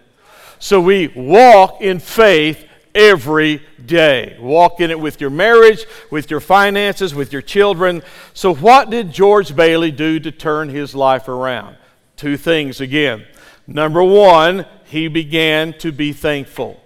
So 0.59 0.81
we 0.81 1.07
walk 1.09 1.81
in 1.81 1.99
faith 1.99 2.65
every 2.95 3.61
day. 3.85 4.37
Walk 4.39 4.79
in 4.79 4.89
it 4.89 4.99
with 4.99 5.19
your 5.19 5.29
marriage, 5.29 5.85
with 6.09 6.31
your 6.31 6.39
finances, 6.39 7.13
with 7.13 7.33
your 7.33 7.41
children. 7.41 8.01
So, 8.33 8.55
what 8.55 8.89
did 8.89 9.11
George 9.11 9.55
Bailey 9.55 9.91
do 9.91 10.19
to 10.21 10.31
turn 10.31 10.69
his 10.69 10.95
life 10.95 11.27
around? 11.27 11.75
Two 12.15 12.37
things 12.37 12.79
again. 12.79 13.25
Number 13.67 14.03
one, 14.03 14.65
he 14.85 15.07
began 15.07 15.73
to 15.79 15.91
be 15.91 16.13
thankful. 16.13 16.81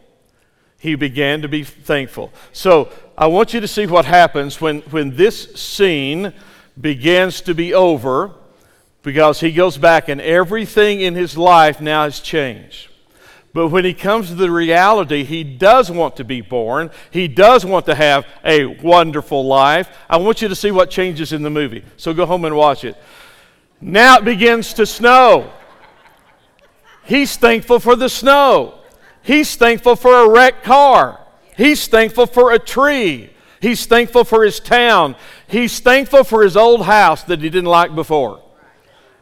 He 0.80 0.96
began 0.96 1.42
to 1.44 1.48
be 1.48 1.64
thankful. 1.64 2.34
So, 2.52 2.92
I 3.18 3.28
want 3.28 3.54
you 3.54 3.60
to 3.60 3.68
see 3.68 3.86
what 3.86 4.06
happens 4.06 4.60
when, 4.60 4.80
when 4.82 5.16
this 5.16 5.54
scene 5.54 6.34
begins 6.80 7.42
to 7.42 7.54
be 7.54 7.74
over 7.74 8.32
because 9.02 9.40
he 9.40 9.52
goes 9.52 9.78
back 9.78 10.10
and 10.10 10.22
everything 10.22 11.02
in 11.02 11.16
his 11.16 11.38
life 11.38 11.82
now 11.82 12.04
has 12.04 12.20
changed. 12.20 12.90
But 13.54 13.70
when 13.70 13.84
he 13.84 13.94
comes 13.94 14.28
to 14.28 14.36
the 14.36 14.52
reality, 14.52 15.24
he 15.24 15.44
does 15.44 15.90
want 15.90 16.18
to 16.18 16.24
be 16.24 16.42
born. 16.42 16.92
He 17.10 17.28
does 17.28 17.66
want 17.66 17.88
to 17.88 17.96
have 17.96 18.28
a 18.46 18.66
wonderful 18.66 19.46
life. 19.46 19.90
I 20.08 20.18
want 20.18 20.42
you 20.42 20.48
to 20.50 20.56
see 20.56 20.70
what 20.70 20.92
changes 20.92 21.34
in 21.34 21.42
the 21.42 21.50
movie. 21.50 21.84
So 21.98 22.14
go 22.14 22.26
home 22.26 22.46
and 22.46 22.56
watch 22.56 22.84
it. 22.84 22.96
Now 23.82 24.18
it 24.18 24.26
begins 24.26 24.74
to 24.74 24.86
snow. 24.86 25.52
He's 27.06 27.38
thankful 27.38 27.80
for 27.80 27.96
the 27.96 28.10
snow. 28.10 28.76
He's 29.24 29.56
thankful 29.56 29.96
for 29.96 30.14
a 30.14 30.30
wrecked 30.30 30.64
car. 30.64 31.20
He's 31.58 31.88
thankful 31.88 32.28
for 32.28 32.52
a 32.52 32.60
tree. 32.60 33.32
He's 33.62 33.86
thankful 33.86 34.24
for 34.24 34.44
his 34.44 34.60
town. 34.60 35.16
He's 35.48 35.80
thankful 35.80 36.24
for 36.24 36.44
his 36.44 36.56
old 36.56 36.84
house 36.84 37.24
that 37.24 37.42
he 37.42 37.50
didn't 37.50 37.70
like 37.70 37.94
before. 37.94 38.42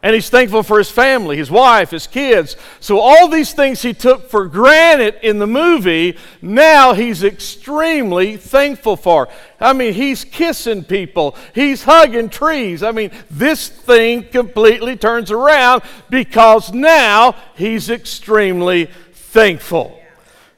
And 0.03 0.13
he's 0.13 0.29
thankful 0.29 0.62
for 0.62 0.77
his 0.77 0.91
family, 0.91 1.38
his 1.38 1.50
wife, 1.50 1.89
his 1.89 2.06
kids. 2.06 2.56
So, 2.79 3.00
all 3.00 3.27
these 3.27 3.51
things 3.53 3.82
he 3.82 3.94
took 3.94 4.29
for 4.29 4.48
granted 4.48 5.15
in 5.24 5.39
the 5.39 5.48
movie, 5.48 6.17
now 6.39 6.94
he's 6.94 7.24
extremely 7.24 8.38
thankful 8.38 8.96
for. 8.96 9.27
I 9.60 9.74
mean, 9.74 9.94
he's 9.94 10.24
kissing 10.24 10.84
people, 10.84 11.36
he's 11.53 11.84
hugging 11.84 12.29
trees. 12.29 12.84
I 12.84 12.91
mean, 12.91 13.12
this 13.32 13.67
thing 13.70 14.24
completely 14.25 14.96
turns 14.98 15.32
around 15.32 15.82
because 16.12 16.72
now 16.72 17.36
he's 17.56 17.89
extremely 17.89 18.89
thankful. 19.12 20.00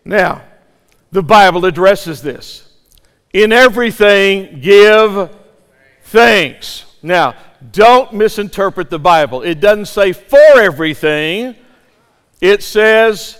Now, 0.03 0.43
the 1.11 1.23
Bible 1.23 1.65
addresses 1.65 2.21
this. 2.21 2.68
In 3.33 3.51
everything, 3.51 4.59
give 4.59 5.29
thanks. 6.03 6.85
Now, 7.03 7.35
don't 7.71 8.13
misinterpret 8.13 8.89
the 8.89 8.99
Bible. 8.99 9.43
It 9.43 9.59
doesn't 9.59 9.85
say 9.85 10.13
for 10.13 10.59
everything, 10.59 11.55
it 12.41 12.63
says 12.63 13.37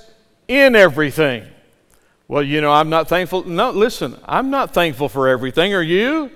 in 0.48 0.76
everything. 0.76 1.48
Well, 2.28 2.44
you 2.44 2.62
know, 2.62 2.72
I'm 2.72 2.90
not 2.90 3.08
thankful. 3.08 3.44
No, 3.46 3.72
listen, 3.72 4.16
I'm 4.26 4.52
not 4.52 4.74
thankful 4.74 5.10
for 5.10 5.28
everything. 5.28 5.74
Are 5.74 5.82
you? 5.82 6.30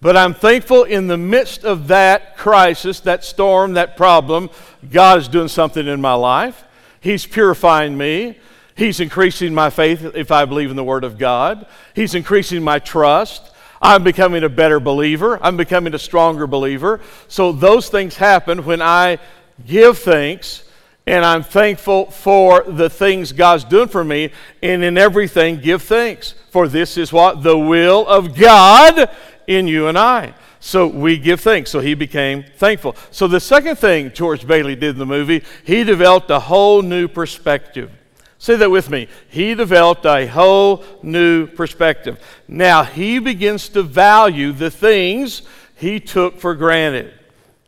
But 0.00 0.16
I'm 0.16 0.34
thankful 0.34 0.84
in 0.84 1.06
the 1.06 1.16
midst 1.16 1.64
of 1.64 1.88
that 1.88 2.36
crisis, 2.36 3.00
that 3.00 3.24
storm, 3.24 3.74
that 3.74 3.96
problem, 3.96 4.50
God 4.90 5.18
is 5.18 5.28
doing 5.28 5.48
something 5.48 5.86
in 5.86 6.00
my 6.00 6.14
life. 6.14 6.64
He's 7.00 7.26
purifying 7.26 7.96
me. 7.96 8.38
He's 8.78 9.00
increasing 9.00 9.52
my 9.52 9.70
faith 9.70 10.04
if 10.14 10.30
I 10.30 10.44
believe 10.44 10.70
in 10.70 10.76
the 10.76 10.84
Word 10.84 11.02
of 11.02 11.18
God. 11.18 11.66
He's 11.96 12.14
increasing 12.14 12.62
my 12.62 12.78
trust. 12.78 13.50
I'm 13.82 14.04
becoming 14.04 14.44
a 14.44 14.48
better 14.48 14.78
believer. 14.78 15.36
I'm 15.42 15.56
becoming 15.56 15.94
a 15.94 15.98
stronger 15.98 16.46
believer. 16.46 17.00
So 17.26 17.50
those 17.50 17.88
things 17.88 18.14
happen 18.14 18.64
when 18.64 18.80
I 18.80 19.18
give 19.66 19.98
thanks 19.98 20.62
and 21.08 21.24
I'm 21.24 21.42
thankful 21.42 22.12
for 22.12 22.62
the 22.68 22.88
things 22.88 23.32
God's 23.32 23.64
doing 23.64 23.88
for 23.88 24.04
me. 24.04 24.30
And 24.62 24.84
in 24.84 24.96
everything, 24.96 25.58
give 25.58 25.82
thanks. 25.82 26.36
For 26.50 26.68
this 26.68 26.96
is 26.96 27.12
what? 27.12 27.42
The 27.42 27.58
will 27.58 28.06
of 28.06 28.36
God 28.36 29.10
in 29.48 29.66
you 29.66 29.88
and 29.88 29.98
I. 29.98 30.34
So 30.60 30.86
we 30.86 31.18
give 31.18 31.40
thanks. 31.40 31.72
So 31.72 31.80
he 31.80 31.94
became 31.94 32.44
thankful. 32.58 32.94
So 33.10 33.26
the 33.26 33.40
second 33.40 33.74
thing 33.74 34.12
George 34.12 34.46
Bailey 34.46 34.76
did 34.76 34.90
in 34.90 34.98
the 34.98 35.06
movie, 35.06 35.42
he 35.64 35.82
developed 35.82 36.30
a 36.30 36.38
whole 36.38 36.82
new 36.82 37.08
perspective. 37.08 37.90
Say 38.38 38.54
that 38.56 38.70
with 38.70 38.88
me. 38.88 39.08
He 39.28 39.54
developed 39.54 40.06
a 40.06 40.26
whole 40.26 40.84
new 41.02 41.46
perspective. 41.46 42.22
Now 42.46 42.84
he 42.84 43.18
begins 43.18 43.68
to 43.70 43.82
value 43.82 44.52
the 44.52 44.70
things 44.70 45.42
he 45.76 46.00
took 46.00 46.38
for 46.38 46.54
granted 46.54 47.14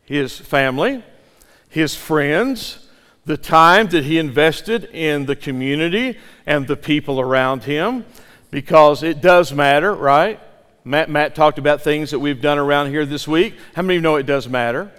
his 0.05 0.37
family, 0.37 1.03
his 1.69 1.95
friends, 1.95 2.89
the 3.25 3.37
time 3.37 3.87
that 3.87 4.03
he 4.03 4.17
invested 4.17 4.85
in 4.91 5.25
the 5.25 5.35
community 5.35 6.17
and 6.45 6.67
the 6.67 6.75
people 6.75 7.19
around 7.19 7.63
him, 7.63 8.05
because 8.49 9.03
it 9.03 9.21
does 9.21 9.53
matter, 9.53 9.93
right? 9.93 10.39
Matt, 10.83 11.09
Matt 11.09 11.33
talked 11.35 11.59
about 11.59 11.81
things 11.81 12.11
that 12.11 12.19
we've 12.19 12.41
done 12.41 12.57
around 12.57 12.89
here 12.89 13.05
this 13.05 13.25
week. 13.25 13.55
How 13.75 13.83
many 13.83 13.95
of 13.95 13.99
you 13.99 14.01
know 14.01 14.15
it 14.17 14.25
does 14.25 14.49
matter? 14.49 14.91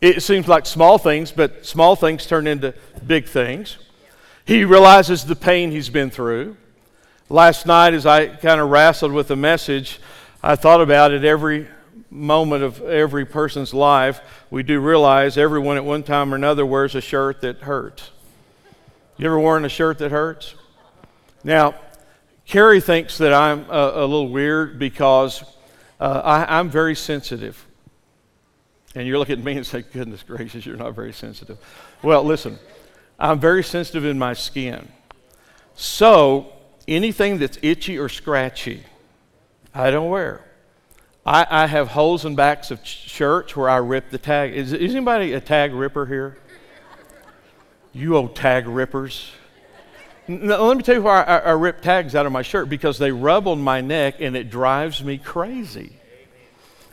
It 0.00 0.22
seems 0.22 0.48
like 0.48 0.64
small 0.64 0.96
things, 0.96 1.32
but 1.32 1.66
small 1.66 1.96
things 1.96 2.24
turn 2.24 2.46
into 2.46 2.72
big 3.06 3.26
things. 3.26 3.76
He 4.50 4.64
realizes 4.64 5.24
the 5.24 5.36
pain 5.36 5.70
he's 5.70 5.90
been 5.90 6.10
through. 6.10 6.56
Last 7.28 7.66
night, 7.66 7.94
as 7.94 8.04
I 8.04 8.26
kind 8.26 8.60
of 8.60 8.68
wrestled 8.68 9.12
with 9.12 9.28
the 9.28 9.36
message, 9.36 10.00
I 10.42 10.56
thought 10.56 10.80
about 10.80 11.12
it 11.12 11.24
every 11.24 11.68
moment 12.10 12.64
of 12.64 12.82
every 12.82 13.24
person's 13.24 13.72
life. 13.72 14.20
We 14.50 14.64
do 14.64 14.80
realize 14.80 15.38
everyone 15.38 15.76
at 15.76 15.84
one 15.84 16.02
time 16.02 16.32
or 16.32 16.36
another 16.36 16.66
wears 16.66 16.96
a 16.96 17.00
shirt 17.00 17.42
that 17.42 17.58
hurts. 17.58 18.10
You 19.18 19.26
ever 19.26 19.38
worn 19.38 19.64
a 19.64 19.68
shirt 19.68 19.98
that 19.98 20.10
hurts? 20.10 20.56
Now, 21.44 21.76
Carrie 22.44 22.80
thinks 22.80 23.18
that 23.18 23.32
I'm 23.32 23.70
a, 23.70 23.92
a 23.94 24.04
little 24.04 24.30
weird 24.30 24.80
because 24.80 25.44
uh, 26.00 26.22
I, 26.24 26.58
I'm 26.58 26.70
very 26.70 26.96
sensitive. 26.96 27.64
And 28.96 29.06
you're 29.06 29.20
looking 29.20 29.38
at 29.38 29.44
me 29.44 29.52
and 29.52 29.64
say, 29.64 29.82
goodness 29.82 30.24
gracious, 30.24 30.66
you're 30.66 30.76
not 30.76 30.96
very 30.96 31.12
sensitive. 31.12 31.56
Well, 32.02 32.24
listen. 32.24 32.58
I'm 33.20 33.38
very 33.38 33.62
sensitive 33.62 34.04
in 34.06 34.18
my 34.18 34.32
skin. 34.32 34.88
So 35.74 36.52
anything 36.88 37.38
that's 37.38 37.58
itchy 37.62 37.98
or 37.98 38.08
scratchy, 38.08 38.82
I 39.74 39.90
don't 39.90 40.08
wear. 40.08 40.44
I, 41.26 41.46
I 41.50 41.66
have 41.66 41.88
holes 41.88 42.24
in 42.24 42.34
backs 42.34 42.70
of 42.70 42.84
shirts 42.84 43.54
where 43.54 43.68
I 43.68 43.76
rip 43.76 44.10
the 44.10 44.18
tag. 44.18 44.54
Is, 44.54 44.72
is 44.72 44.92
anybody 44.92 45.34
a 45.34 45.40
tag 45.40 45.74
ripper 45.74 46.06
here? 46.06 46.38
You 47.92 48.16
old 48.16 48.34
tag 48.34 48.66
rippers. 48.66 49.30
Now, 50.26 50.62
let 50.62 50.76
me 50.76 50.82
tell 50.82 50.94
you 50.94 51.02
why 51.02 51.22
I, 51.22 51.38
I 51.38 51.50
rip 51.52 51.82
tags 51.82 52.14
out 52.14 52.24
of 52.24 52.32
my 52.32 52.42
shirt 52.42 52.70
because 52.70 52.98
they 52.98 53.12
rub 53.12 53.46
on 53.46 53.60
my 53.60 53.80
neck 53.80 54.16
and 54.20 54.34
it 54.34 54.48
drives 54.48 55.04
me 55.04 55.18
crazy. 55.18 55.99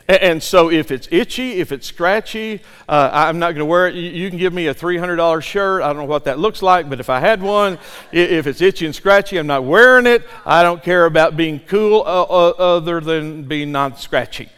And 0.08 0.42
so 0.42 0.70
if 0.70 0.90
it's 0.90 1.06
itchy, 1.10 1.60
if 1.60 1.70
it's 1.70 1.86
scratchy, 1.86 2.62
uh, 2.88 3.10
I'm 3.12 3.38
not 3.38 3.48
going 3.48 3.58
to 3.58 3.66
wear 3.66 3.88
it. 3.88 3.94
You 3.94 4.30
can 4.30 4.38
give 4.38 4.54
me 4.54 4.68
a 4.68 4.74
$300 4.74 5.42
shirt. 5.42 5.82
I 5.82 5.88
don't 5.88 5.98
know 5.98 6.04
what 6.04 6.24
that 6.24 6.38
looks 6.38 6.62
like, 6.62 6.88
but 6.88 6.98
if 6.98 7.10
I 7.10 7.20
had 7.20 7.42
one, 7.42 7.78
if 8.10 8.46
it's 8.46 8.62
itchy 8.62 8.86
and 8.86 8.94
scratchy, 8.94 9.36
I'm 9.36 9.46
not 9.46 9.64
wearing 9.64 10.06
it. 10.06 10.26
I 10.46 10.62
don't 10.62 10.82
care 10.82 11.04
about 11.04 11.36
being 11.36 11.60
cool 11.60 12.04
uh, 12.06 12.22
uh, 12.22 12.54
other 12.56 13.00
than 13.00 13.42
being 13.42 13.70
non 13.70 13.96
scratchy. 13.96 14.48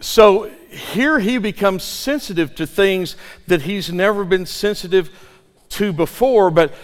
So 0.00 0.50
here 0.68 1.20
he 1.20 1.38
becomes 1.38 1.82
sensitive 1.82 2.54
to 2.56 2.66
things 2.66 3.16
that 3.46 3.62
he's 3.62 3.90
never 3.90 4.24
been 4.24 4.44
sensitive 4.44 5.08
to 5.70 5.90
before, 5.90 6.50
but 6.50 6.74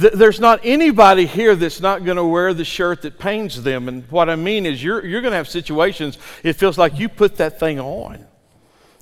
th- 0.00 0.12
there's 0.14 0.40
not 0.40 0.60
anybody 0.64 1.26
here 1.26 1.54
that's 1.54 1.80
not 1.80 2.04
going 2.04 2.16
to 2.16 2.24
wear 2.24 2.54
the 2.54 2.64
shirt 2.64 3.02
that 3.02 3.18
pains 3.18 3.62
them. 3.62 3.88
And 3.88 4.10
what 4.10 4.28
I 4.28 4.36
mean 4.36 4.66
is, 4.66 4.82
you're, 4.82 5.04
you're 5.04 5.20
going 5.20 5.32
to 5.32 5.36
have 5.36 5.48
situations, 5.48 6.18
it 6.42 6.54
feels 6.54 6.78
like 6.78 6.98
you 6.98 7.08
put 7.08 7.36
that 7.36 7.60
thing 7.60 7.80
on 7.80 8.26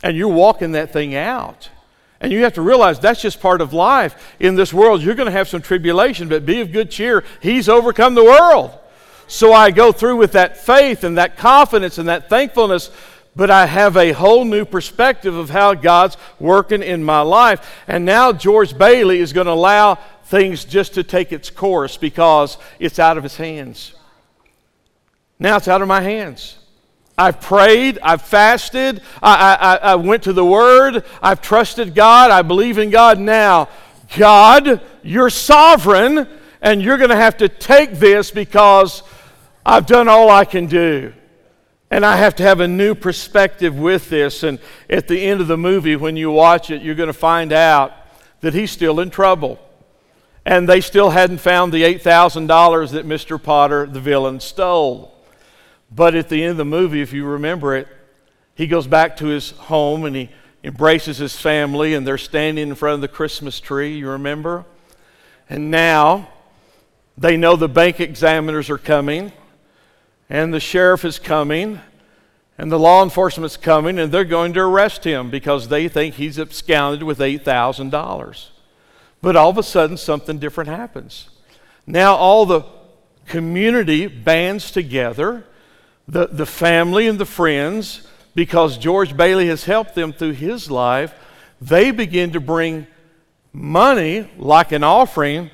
and 0.03 0.17
you're 0.17 0.29
walking 0.29 0.73
that 0.73 0.93
thing 0.93 1.15
out. 1.15 1.69
And 2.21 2.33
you 2.33 2.45
have 2.45 2.55
to 2.55 2.63
realize 2.63 3.01
that's 3.01 3.21
just 3.21 3.41
part 3.41 3.61
of 3.61 3.73
life. 3.73 4.35
In 4.39 4.55
this 4.55 4.73
world, 4.73 5.03
you're 5.03 5.17
going 5.17 5.27
to 5.27 5.33
have 5.33 5.49
some 5.49 5.61
tribulation, 5.61 6.29
but 6.29 6.47
be 6.47 6.61
of 6.61 6.71
good 6.71 6.91
cheer. 6.91 7.25
He's 7.41 7.69
overcome 7.69 8.15
the 8.15 8.25
world. 8.25 8.79
So 9.27 9.53
I 9.53 9.71
go 9.71 9.93
through 9.93 10.17
with 10.17 10.33
that 10.33 10.57
faith 10.57 11.05
and 11.05 11.19
that 11.19 11.37
confidence 11.37 11.99
and 11.99 12.09
that 12.09 12.29
thankfulness, 12.29 12.91
but 13.35 13.51
I 13.51 13.67
have 13.67 13.97
a 13.97 14.13
whole 14.13 14.45
new 14.45 14.65
perspective 14.65 15.35
of 15.35 15.51
how 15.51 15.75
God's 15.75 16.17
working 16.39 16.83
in 16.83 17.03
my 17.03 17.23
life. 17.23 17.83
And 17.89 18.05
now 18.05 18.33
George 18.33 18.77
Bailey 18.77 19.21
is 19.21 19.33
going 19.33 19.47
to 19.47 19.53
allow 19.53 19.95
things 20.27 20.65
just 20.65 20.95
to 20.95 21.03
take 21.03 21.33
its 21.33 21.49
course 21.51 21.97
because 21.97 22.59
it's 22.79 22.99
out 22.99 23.17
of 23.17 23.23
his 23.23 23.37
hands. 23.37 23.95
Now 25.39 25.57
it's 25.57 25.69
out 25.69 25.83
of 25.83 25.89
my 25.89 26.03
hands. 26.03 26.59
I've 27.17 27.41
prayed, 27.41 27.99
I've 28.03 28.23
fasted, 28.23 29.03
I, 29.23 29.57
I, 29.61 29.77
I, 29.93 29.95
went 29.97 30.23
to 30.25 30.33
the 30.33 30.45
Word, 30.45 31.05
I've 31.21 31.43
trusted 31.43 31.95
God, 31.95 32.31
I 32.31 32.41
believe 32.41 32.79
in 32.79 32.89
God. 32.89 33.19
Now, 33.19 33.69
God, 34.17 34.81
you're 35.03 35.29
sovereign, 35.29 36.27
and 36.63 36.83
you're 36.83 36.97
going 36.97 37.11
to 37.11 37.17
have 37.17 37.37
to 37.39 37.49
take 37.51 37.93
this 37.93 38.31
because 38.31 39.03
I've 39.65 39.87
done 39.87 40.09
all 40.09 40.31
I 40.31 40.47
can 40.47 40.67
do. 40.67 41.13
And 41.93 42.07
I 42.07 42.17
have 42.17 42.35
to 42.37 42.43
have 42.43 42.61
a 42.61 42.67
new 42.67 42.95
perspective 42.95 43.79
with 43.79 44.09
this. 44.09 44.43
And 44.43 44.59
at 44.89 45.09
the 45.09 45.21
end 45.21 45.43
of 45.43 45.47
the 45.47 45.59
movie, 45.59 45.95
when 45.95 46.17
you 46.17 46.31
watch 46.31 46.71
it, 46.71 46.81
you're 46.81 46.95
going 46.95 47.09
to 47.09 47.13
find 47.13 47.53
out 47.53 47.93
that 48.41 48.55
he's 48.55 48.71
still 48.71 48.99
in 48.99 49.11
trouble 49.11 49.61
and 50.47 50.67
they 50.67 50.81
still 50.81 51.11
hadn't 51.11 51.37
found 51.37 51.71
the 51.71 51.83
$8,000 51.83 52.93
that 52.93 53.07
Mr. 53.07 53.41
Potter, 53.41 53.85
the 53.85 54.01
villain, 54.01 54.41
stole. 54.41 55.15
But 55.95 56.15
at 56.15 56.31
the 56.31 56.43
end 56.43 56.53
of 56.53 56.57
the 56.57 56.65
movie, 56.65 57.03
if 57.03 57.13
you 57.13 57.27
remember 57.27 57.77
it, 57.77 57.89
he 58.55 58.67
goes 58.67 58.87
back 58.87 59.19
to 59.19 59.27
his 59.27 59.51
home 59.51 60.07
and 60.07 60.17
he 60.17 60.31
embraces 60.65 61.19
his 61.19 61.37
family, 61.37 61.93
and 61.93 62.07
they're 62.07 62.17
standing 62.17 62.69
in 62.69 62.75
front 62.75 62.95
of 62.95 63.01
the 63.03 63.09
Christmas 63.09 63.61
tree, 63.61 63.99
you 63.99 64.09
remember? 64.09 64.65
And 65.51 65.71
now 65.71 66.31
they 67.19 67.37
know 67.37 67.55
the 67.57 67.69
bank 67.69 68.01
examiners 68.01 68.71
are 68.71 68.79
coming, 68.79 69.33
and 70.29 70.53
the 70.53 70.61
sheriff 70.61 71.05
is 71.05 71.19
coming, 71.19 71.81
and 72.59 72.71
the 72.71 72.79
law 72.79 73.03
enforcement's 73.03 73.57
coming, 73.57 73.99
and 73.99 74.13
they're 74.13 74.25
going 74.25 74.53
to 74.55 74.61
arrest 74.61 75.05
him 75.05 75.31
because 75.31 75.69
they 75.69 75.89
think 75.89 76.15
he's 76.15 76.39
absconded 76.39 77.03
with 77.03 77.19
$8,000. 77.19 78.49
But 79.21 79.37
all 79.37 79.51
of 79.51 79.59
a 79.59 79.63
sudden, 79.63 79.97
something 79.97 80.39
different 80.39 80.69
happens. 80.69 81.29
Now, 81.87 82.15
all 82.15 82.47
the 82.47 82.63
community 83.27 84.07
bands 84.07 84.71
together, 84.71 85.45
the, 86.09 86.27
the 86.27 86.47
family 86.47 87.07
and 87.09 87.19
the 87.19 87.27
friends, 87.27 88.07
because 88.35 88.79
George 88.79 89.17
Bailey 89.17 89.49
has 89.49 89.65
helped 89.65 89.95
them 89.95 90.13
through 90.13 90.33
his 90.33 90.71
life, 90.71 91.15
they 91.61 91.91
begin 91.91 92.33
to 92.33 92.41
bring 92.41 92.87
money 93.53 94.29
like 94.37 94.73
an 94.73 94.83
offering, 94.83 95.51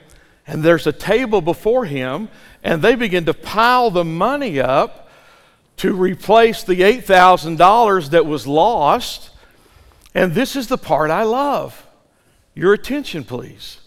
and 0.46 0.62
there's 0.62 0.87
a 0.87 0.92
table 0.92 1.40
before 1.40 1.84
him, 1.84 2.28
and 2.68 2.82
they 2.82 2.94
begin 2.94 3.25
to 3.25 3.32
pile 3.32 3.90
the 3.90 4.04
money 4.04 4.60
up 4.60 5.08
to 5.78 5.94
replace 5.94 6.64
the 6.64 6.82
$8,000 6.82 8.10
that 8.10 8.26
was 8.26 8.46
lost. 8.46 9.30
And 10.14 10.34
this 10.34 10.54
is 10.54 10.66
the 10.66 10.76
part 10.76 11.10
I 11.10 11.22
love. 11.22 11.87
Your 12.54 12.75
attention, 12.75 13.25
please. 13.25 13.80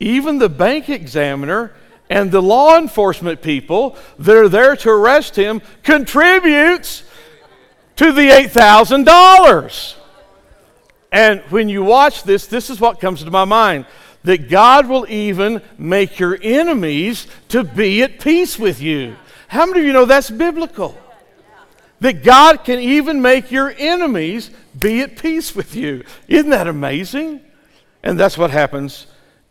Even 0.00 0.38
the 0.38 0.48
bank 0.48 0.88
examiner 0.88 1.72
and 2.10 2.32
the 2.32 2.42
law 2.42 2.76
enforcement 2.76 3.42
people 3.42 3.96
that 4.18 4.36
are 4.36 4.48
there 4.48 4.74
to 4.74 4.90
arrest 4.90 5.36
him 5.36 5.62
contributes 5.84 7.04
to 7.94 8.10
the 8.10 8.28
$8,000. 8.28 9.94
And 11.12 11.42
when 11.42 11.68
you 11.68 11.84
watch 11.84 12.24
this, 12.24 12.48
this 12.48 12.70
is 12.70 12.80
what 12.80 12.98
comes 12.98 13.22
to 13.22 13.30
my 13.30 13.44
mind 13.44 13.86
that 14.24 14.48
God 14.48 14.88
will 14.88 15.06
even 15.08 15.62
make 15.78 16.18
your 16.18 16.38
enemies 16.42 17.26
to 17.48 17.62
be 17.62 18.02
at 18.02 18.20
peace 18.20 18.58
with 18.58 18.80
you. 18.80 19.16
How 19.48 19.66
many 19.66 19.80
of 19.80 19.86
you 19.86 19.92
know 19.92 20.06
that's 20.06 20.30
biblical? 20.30 20.98
That 22.00 22.24
God 22.24 22.64
can 22.64 22.80
even 22.80 23.22
make 23.22 23.50
your 23.50 23.72
enemies 23.78 24.50
be 24.78 25.00
at 25.02 25.16
peace 25.16 25.54
with 25.54 25.76
you. 25.76 26.04
Isn't 26.26 26.50
that 26.50 26.66
amazing? 26.66 27.40
And 28.02 28.18
that's 28.18 28.36
what 28.36 28.50
happens 28.50 29.06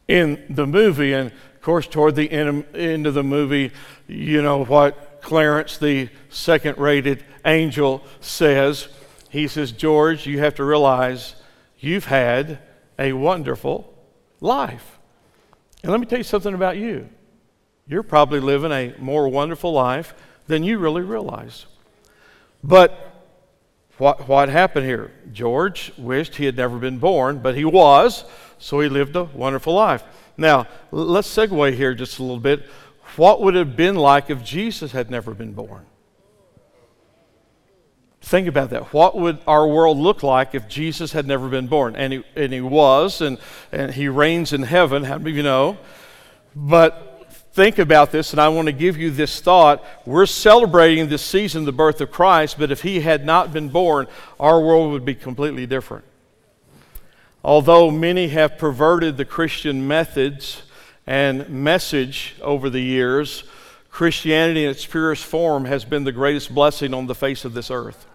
in 0.07 0.43
the 0.49 0.67
movie. 0.67 1.13
And 1.13 1.31
of 1.31 1.61
course, 1.61 1.87
toward 1.87 2.15
the 2.15 2.29
end, 2.29 3.07
of 3.07 3.13
the 3.13 3.23
movie, 3.23 3.71
you 4.07 4.41
know 4.41 4.65
what 4.65 5.21
Clarence, 5.21 5.77
the 5.77 6.09
second 6.29 6.77
rated 6.77 7.23
angel, 7.45 8.03
says. 8.19 8.87
He 9.29 9.47
says, 9.47 9.71
George, 9.71 10.27
you 10.27 10.39
have 10.39 10.55
to 10.55 10.63
realize 10.63 11.35
you've 11.79 12.05
had 12.05 12.59
a 12.99 13.13
wonderful 13.13 13.92
life. 14.43 14.99
And 15.81 15.91
let 15.91 15.99
me 15.99 16.05
tell 16.05 16.19
you 16.19 16.23
something 16.23 16.53
about 16.53 16.77
you. 16.77 17.09
You're 17.87 18.03
probably 18.03 18.39
living 18.39 18.71
a 18.71 18.93
more 18.99 19.27
wonderful 19.27 19.73
life 19.73 20.13
than 20.47 20.63
you 20.63 20.77
really 20.77 21.01
realize. 21.01 21.65
But 22.63 23.13
what, 23.97 24.27
what 24.27 24.49
happened 24.49 24.85
here? 24.85 25.11
George 25.31 25.93
wished 25.97 26.35
he 26.35 26.45
had 26.45 26.57
never 26.57 26.77
been 26.77 26.99
born, 26.99 27.39
but 27.39 27.55
he 27.55 27.65
was, 27.65 28.25
so 28.57 28.79
he 28.79 28.89
lived 28.89 29.15
a 29.15 29.23
wonderful 29.23 29.73
life. 29.73 30.03
Now, 30.37 30.67
let's 30.91 31.33
segue 31.33 31.73
here 31.73 31.93
just 31.93 32.19
a 32.19 32.23
little 32.23 32.39
bit. 32.39 32.65
What 33.15 33.41
would 33.41 33.55
it 33.55 33.67
have 33.67 33.75
been 33.75 33.95
like 33.95 34.29
if 34.29 34.43
Jesus 34.43 34.91
had 34.91 35.11
never 35.11 35.33
been 35.33 35.53
born? 35.53 35.85
Think 38.33 38.47
about 38.47 38.71
that. 38.71 38.91
What 38.93 39.15
would 39.15 39.37
our 39.45 39.67
world 39.67 39.99
look 39.99 40.23
like 40.23 40.55
if 40.55 40.67
Jesus 40.67 41.11
had 41.11 41.27
never 41.27 41.49
been 41.49 41.67
born? 41.67 41.95
And 41.95 42.13
he, 42.13 42.23
and 42.35 42.51
he 42.51 42.61
was, 42.61 43.21
and, 43.21 43.37
and 43.71 43.93
he 43.93 44.07
reigns 44.07 44.53
in 44.53 44.63
heaven. 44.63 45.03
How 45.03 45.19
many 45.19 45.29
of 45.29 45.37
you 45.37 45.43
know? 45.43 45.77
But 46.55 47.31
think 47.51 47.77
about 47.77 48.11
this, 48.11 48.31
and 48.31 48.41
I 48.41 48.49
want 48.49 48.65
to 48.65 48.71
give 48.71 48.97
you 48.97 49.11
this 49.11 49.39
thought. 49.39 49.85
We're 50.07 50.25
celebrating 50.25 51.09
this 51.09 51.21
season, 51.21 51.65
the 51.65 51.71
birth 51.71 52.01
of 52.01 52.09
Christ, 52.09 52.57
but 52.57 52.71
if 52.71 52.81
he 52.81 53.01
had 53.01 53.23
not 53.23 53.53
been 53.53 53.69
born, 53.69 54.07
our 54.39 54.59
world 54.59 54.93
would 54.93 55.05
be 55.05 55.13
completely 55.13 55.67
different. 55.67 56.03
Although 57.43 57.91
many 57.91 58.29
have 58.29 58.57
perverted 58.57 59.15
the 59.15 59.25
Christian 59.25 59.87
methods 59.87 60.63
and 61.05 61.47
message 61.49 62.33
over 62.41 62.71
the 62.71 62.81
years, 62.81 63.43
Christianity 63.91 64.63
in 64.63 64.71
its 64.71 64.87
purest 64.87 65.23
form 65.23 65.65
has 65.65 65.85
been 65.85 66.03
the 66.03 66.11
greatest 66.11 66.51
blessing 66.51 66.95
on 66.95 67.05
the 67.05 67.13
face 67.13 67.45
of 67.45 67.53
this 67.53 67.69
earth. 67.69 68.07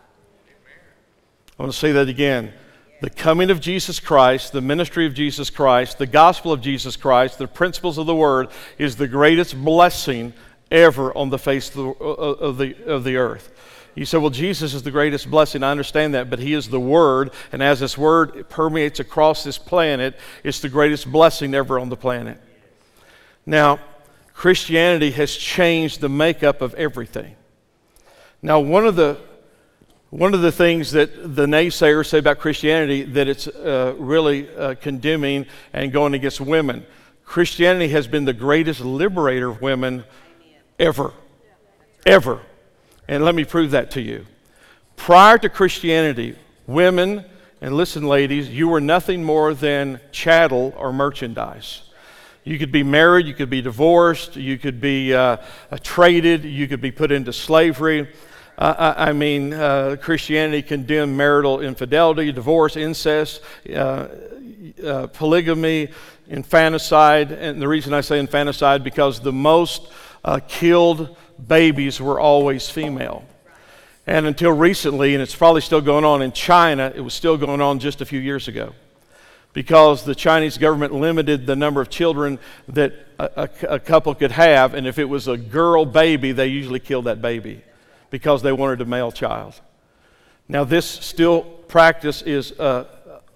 I 1.58 1.62
want 1.62 1.72
to 1.72 1.78
say 1.78 1.92
that 1.92 2.08
again. 2.08 2.52
The 3.00 3.10
coming 3.10 3.50
of 3.50 3.60
Jesus 3.60 3.98
Christ, 3.98 4.52
the 4.52 4.60
ministry 4.60 5.06
of 5.06 5.14
Jesus 5.14 5.50
Christ, 5.50 5.98
the 5.98 6.06
gospel 6.06 6.52
of 6.52 6.60
Jesus 6.60 6.96
Christ, 6.96 7.38
the 7.38 7.48
principles 7.48 7.98
of 7.98 8.06
the 8.06 8.14
word 8.14 8.48
is 8.76 8.96
the 8.96 9.08
greatest 9.08 9.56
blessing 9.56 10.34
ever 10.70 11.16
on 11.16 11.30
the 11.30 11.38
face 11.38 11.68
of 11.70 11.74
the, 11.74 11.88
uh, 11.88 12.04
of 12.04 12.58
the, 12.58 12.84
of 12.84 13.02
the 13.04 13.16
earth. 13.16 13.52
You 13.96 14.04
say, 14.04 14.18
well, 14.18 14.30
Jesus 14.30 14.74
is 14.74 14.84
the 14.84 14.92
greatest 14.92 15.28
blessing. 15.28 15.64
I 15.64 15.72
understand 15.72 16.14
that, 16.14 16.30
but 16.30 16.38
He 16.38 16.54
is 16.54 16.68
the 16.68 16.78
Word, 16.78 17.32
and 17.50 17.60
as 17.60 17.80
this 17.80 17.98
Word 17.98 18.48
permeates 18.48 19.00
across 19.00 19.42
this 19.42 19.58
planet, 19.58 20.16
it's 20.44 20.60
the 20.60 20.68
greatest 20.68 21.10
blessing 21.10 21.52
ever 21.52 21.80
on 21.80 21.88
the 21.88 21.96
planet. 21.96 22.40
Now, 23.44 23.80
Christianity 24.34 25.10
has 25.12 25.34
changed 25.34 26.00
the 26.00 26.08
makeup 26.08 26.60
of 26.60 26.74
everything. 26.74 27.34
Now, 28.40 28.60
one 28.60 28.86
of 28.86 28.94
the 28.94 29.18
one 30.10 30.32
of 30.32 30.40
the 30.40 30.52
things 30.52 30.92
that 30.92 31.36
the 31.36 31.46
naysayers 31.46 32.06
say 32.06 32.18
about 32.18 32.38
Christianity 32.38 33.02
that 33.02 33.28
it's 33.28 33.46
uh, 33.46 33.94
really 33.98 34.54
uh, 34.56 34.74
condemning 34.76 35.46
and 35.72 35.92
going 35.92 36.14
against 36.14 36.40
women. 36.40 36.86
Christianity 37.24 37.88
has 37.88 38.06
been 38.06 38.24
the 38.24 38.32
greatest 38.32 38.80
liberator 38.80 39.50
of 39.50 39.60
women 39.60 40.04
ever, 40.78 41.12
ever. 42.06 42.40
And 43.06 43.22
let 43.22 43.34
me 43.34 43.44
prove 43.44 43.72
that 43.72 43.90
to 43.92 44.00
you. 44.00 44.24
Prior 44.96 45.36
to 45.38 45.48
Christianity, 45.50 46.36
women, 46.66 47.24
and 47.60 47.76
listen, 47.76 48.04
ladies, 48.04 48.48
you 48.48 48.68
were 48.68 48.80
nothing 48.80 49.22
more 49.22 49.52
than 49.52 50.00
chattel 50.10 50.74
or 50.78 50.90
merchandise. 50.90 51.82
You 52.44 52.58
could 52.58 52.72
be 52.72 52.82
married, 52.82 53.26
you 53.26 53.34
could 53.34 53.50
be 53.50 53.60
divorced, 53.60 54.36
you 54.36 54.56
could 54.56 54.80
be 54.80 55.12
uh, 55.12 55.36
traded, 55.82 56.44
you 56.44 56.66
could 56.66 56.80
be 56.80 56.90
put 56.90 57.12
into 57.12 57.32
slavery. 57.32 58.08
Uh, 58.58 58.92
I, 58.96 59.12
mean, 59.12 59.52
uh, 59.52 59.94
Christianity 60.00 60.62
condemned 60.62 61.16
marital 61.16 61.60
infidelity, 61.60 62.32
divorce, 62.32 62.76
incest, 62.76 63.40
uh, 63.72 64.08
uh, 64.84 65.06
polygamy, 65.12 65.90
infanticide. 66.28 67.30
And 67.30 67.62
the 67.62 67.68
reason 67.68 67.94
I 67.94 68.00
say 68.00 68.18
infanticide 68.18 68.82
because 68.82 69.20
the 69.20 69.32
most 69.32 69.92
uh, 70.24 70.40
killed 70.48 71.16
babies 71.46 72.00
were 72.00 72.18
always 72.18 72.68
female. 72.68 73.24
And 74.08 74.26
until 74.26 74.50
recently, 74.50 75.14
and 75.14 75.22
it's 75.22 75.36
probably 75.36 75.60
still 75.60 75.80
going 75.80 76.04
on 76.04 76.20
in 76.20 76.32
China, 76.32 76.92
it 76.92 77.00
was 77.00 77.14
still 77.14 77.36
going 77.36 77.60
on 77.60 77.78
just 77.78 78.00
a 78.00 78.04
few 78.04 78.18
years 78.18 78.48
ago 78.48 78.74
because 79.52 80.04
the 80.04 80.16
Chinese 80.16 80.58
government 80.58 80.92
limited 80.92 81.46
the 81.46 81.54
number 81.54 81.80
of 81.80 81.90
children 81.90 82.40
that 82.66 82.92
a, 83.20 83.30
a, 83.36 83.66
a, 83.74 83.78
couple 83.78 84.14
could 84.14 84.32
have, 84.32 84.74
and 84.74 84.86
if 84.86 84.98
it 84.98 85.04
was 85.04 85.28
a 85.28 85.36
girl 85.36 85.84
baby, 85.84 86.32
they 86.32 86.48
usually 86.48 86.80
killed 86.80 87.04
that 87.04 87.22
baby 87.22 87.62
because 88.10 88.42
they 88.42 88.52
wanted 88.52 88.80
a 88.80 88.84
male 88.84 89.12
child. 89.12 89.60
Now, 90.48 90.64
this 90.64 90.86
still 90.86 91.42
practice 91.42 92.22
is 92.22 92.52
uh, 92.52 92.86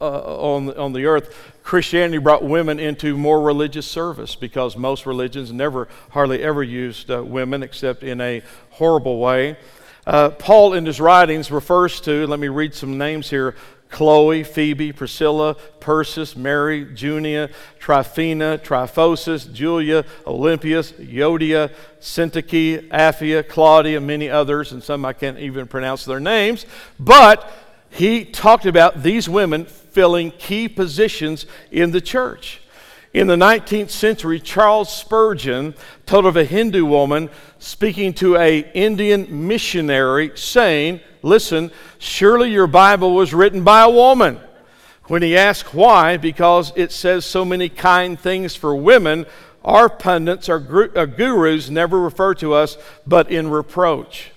uh, 0.00 0.20
on, 0.54 0.76
on 0.76 0.92
the 0.92 1.04
earth. 1.06 1.52
Christianity 1.62 2.18
brought 2.18 2.42
women 2.42 2.80
into 2.80 3.16
more 3.16 3.40
religious 3.40 3.86
service 3.86 4.34
because 4.34 4.76
most 4.76 5.06
religions 5.06 5.52
never, 5.52 5.88
hardly 6.10 6.42
ever 6.42 6.62
used 6.62 7.10
uh, 7.10 7.22
women 7.22 7.62
except 7.62 8.02
in 8.02 8.20
a 8.20 8.42
horrible 8.70 9.18
way. 9.18 9.56
Uh, 10.04 10.30
Paul, 10.30 10.74
in 10.74 10.84
his 10.86 11.00
writings, 11.00 11.52
refers 11.52 12.00
to, 12.00 12.26
let 12.26 12.40
me 12.40 12.48
read 12.48 12.74
some 12.74 12.98
names 12.98 13.30
here 13.30 13.54
Chloe, 13.92 14.42
Phoebe, 14.42 14.90
Priscilla, 14.90 15.54
Persis, 15.78 16.34
Mary, 16.34 16.84
Junia, 16.86 17.50
Tryphena, 17.78 18.58
Tryphosa, 18.58 19.52
Julia, 19.52 20.04
Olympias, 20.26 20.92
Euodia, 20.92 21.70
Syntyche, 22.00 22.88
Apphia, 22.88 23.46
Claudia, 23.46 23.98
and 23.98 24.06
many 24.06 24.28
others, 24.28 24.72
and 24.72 24.82
some 24.82 25.04
I 25.04 25.12
can't 25.12 25.38
even 25.38 25.68
pronounce 25.68 26.04
their 26.04 26.18
names. 26.18 26.66
But 26.98 27.48
he 27.90 28.24
talked 28.24 28.66
about 28.66 29.02
these 29.02 29.28
women 29.28 29.66
filling 29.66 30.30
key 30.32 30.68
positions 30.68 31.44
in 31.70 31.90
the 31.90 32.00
church. 32.00 32.62
In 33.12 33.26
the 33.26 33.36
19th 33.36 33.90
century, 33.90 34.40
Charles 34.40 34.90
Spurgeon 34.90 35.74
told 36.06 36.24
of 36.24 36.34
a 36.34 36.44
Hindu 36.44 36.86
woman 36.86 37.28
speaking 37.58 38.14
to 38.14 38.36
a 38.36 38.60
Indian 38.72 39.46
missionary 39.46 40.32
saying, 40.34 41.00
Listen, 41.22 41.70
surely 41.98 42.50
your 42.50 42.66
Bible 42.66 43.14
was 43.14 43.32
written 43.32 43.62
by 43.64 43.82
a 43.82 43.90
woman. 43.90 44.40
When 45.04 45.22
he 45.22 45.36
asked 45.36 45.74
why, 45.74 46.16
because 46.16 46.72
it 46.76 46.92
says 46.92 47.24
so 47.24 47.44
many 47.44 47.68
kind 47.68 48.18
things 48.18 48.54
for 48.54 48.74
women, 48.74 49.26
our 49.64 49.88
pundits, 49.88 50.48
our, 50.48 50.58
our 50.58 50.98
uh, 50.98 51.06
gurus 51.06 51.70
never 51.70 51.98
refer 52.00 52.34
to 52.34 52.54
us 52.54 52.76
but 53.06 53.30
in 53.30 53.48
reproach. 53.48 54.30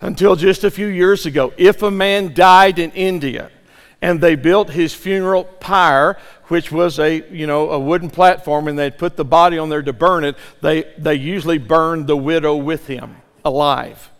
Until 0.00 0.36
just 0.36 0.62
a 0.64 0.70
few 0.70 0.86
years 0.86 1.26
ago, 1.26 1.52
if 1.56 1.82
a 1.82 1.90
man 1.90 2.34
died 2.34 2.78
in 2.78 2.92
India 2.92 3.50
and 4.00 4.20
they 4.20 4.36
built 4.36 4.70
his 4.70 4.94
funeral 4.94 5.44
pyre, 5.44 6.16
which 6.46 6.70
was 6.70 7.00
a 7.00 7.28
you 7.32 7.48
know 7.48 7.70
a 7.70 7.78
wooden 7.78 8.08
platform, 8.10 8.68
and 8.68 8.78
they'd 8.78 8.96
put 8.96 9.16
the 9.16 9.24
body 9.24 9.58
on 9.58 9.68
there 9.68 9.82
to 9.82 9.92
burn 9.92 10.22
it, 10.22 10.36
they, 10.60 10.84
they 10.98 11.14
usually 11.14 11.58
burned 11.58 12.06
the 12.06 12.16
widow 12.16 12.56
with 12.56 12.86
him 12.86 13.16
alive. 13.44 14.10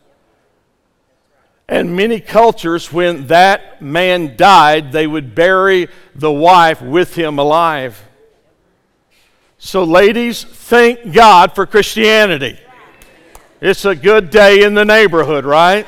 And 1.68 1.94
many 1.94 2.18
cultures, 2.18 2.90
when 2.90 3.26
that 3.26 3.82
man 3.82 4.36
died, 4.36 4.90
they 4.90 5.06
would 5.06 5.34
bury 5.34 5.88
the 6.14 6.32
wife 6.32 6.80
with 6.80 7.14
him 7.14 7.38
alive. 7.38 8.02
So, 9.58 9.84
ladies, 9.84 10.44
thank 10.44 11.12
God 11.12 11.54
for 11.54 11.66
Christianity. 11.66 12.58
It's 13.60 13.84
a 13.84 13.94
good 13.94 14.30
day 14.30 14.62
in 14.62 14.74
the 14.74 14.84
neighborhood, 14.84 15.44
right? 15.44 15.86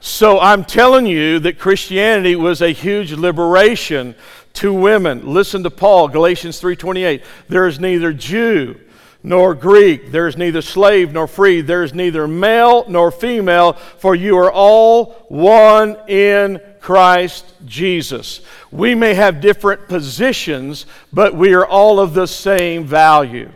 So, 0.00 0.40
I'm 0.40 0.64
telling 0.64 1.06
you 1.06 1.38
that 1.40 1.60
Christianity 1.60 2.34
was 2.34 2.60
a 2.60 2.70
huge 2.70 3.12
liberation 3.12 4.16
to 4.54 4.72
women. 4.72 5.32
Listen 5.32 5.62
to 5.62 5.70
Paul, 5.70 6.08
Galatians 6.08 6.60
3:28. 6.60 7.22
There 7.48 7.68
is 7.68 7.78
neither 7.78 8.12
Jew 8.12 8.80
nor 9.22 9.54
Greek, 9.54 10.12
there 10.12 10.28
is 10.28 10.36
neither 10.36 10.62
slave 10.62 11.12
nor 11.12 11.26
free, 11.26 11.60
there 11.60 11.82
is 11.82 11.92
neither 11.92 12.28
male 12.28 12.84
nor 12.88 13.10
female, 13.10 13.72
for 13.72 14.14
you 14.14 14.36
are 14.38 14.52
all 14.52 15.26
one 15.28 15.96
in 16.08 16.60
Christ 16.80 17.44
Jesus. 17.66 18.40
We 18.70 18.94
may 18.94 19.14
have 19.14 19.40
different 19.40 19.88
positions, 19.88 20.86
but 21.12 21.34
we 21.34 21.52
are 21.54 21.66
all 21.66 21.98
of 21.98 22.14
the 22.14 22.26
same 22.26 22.84
value. 22.84 23.50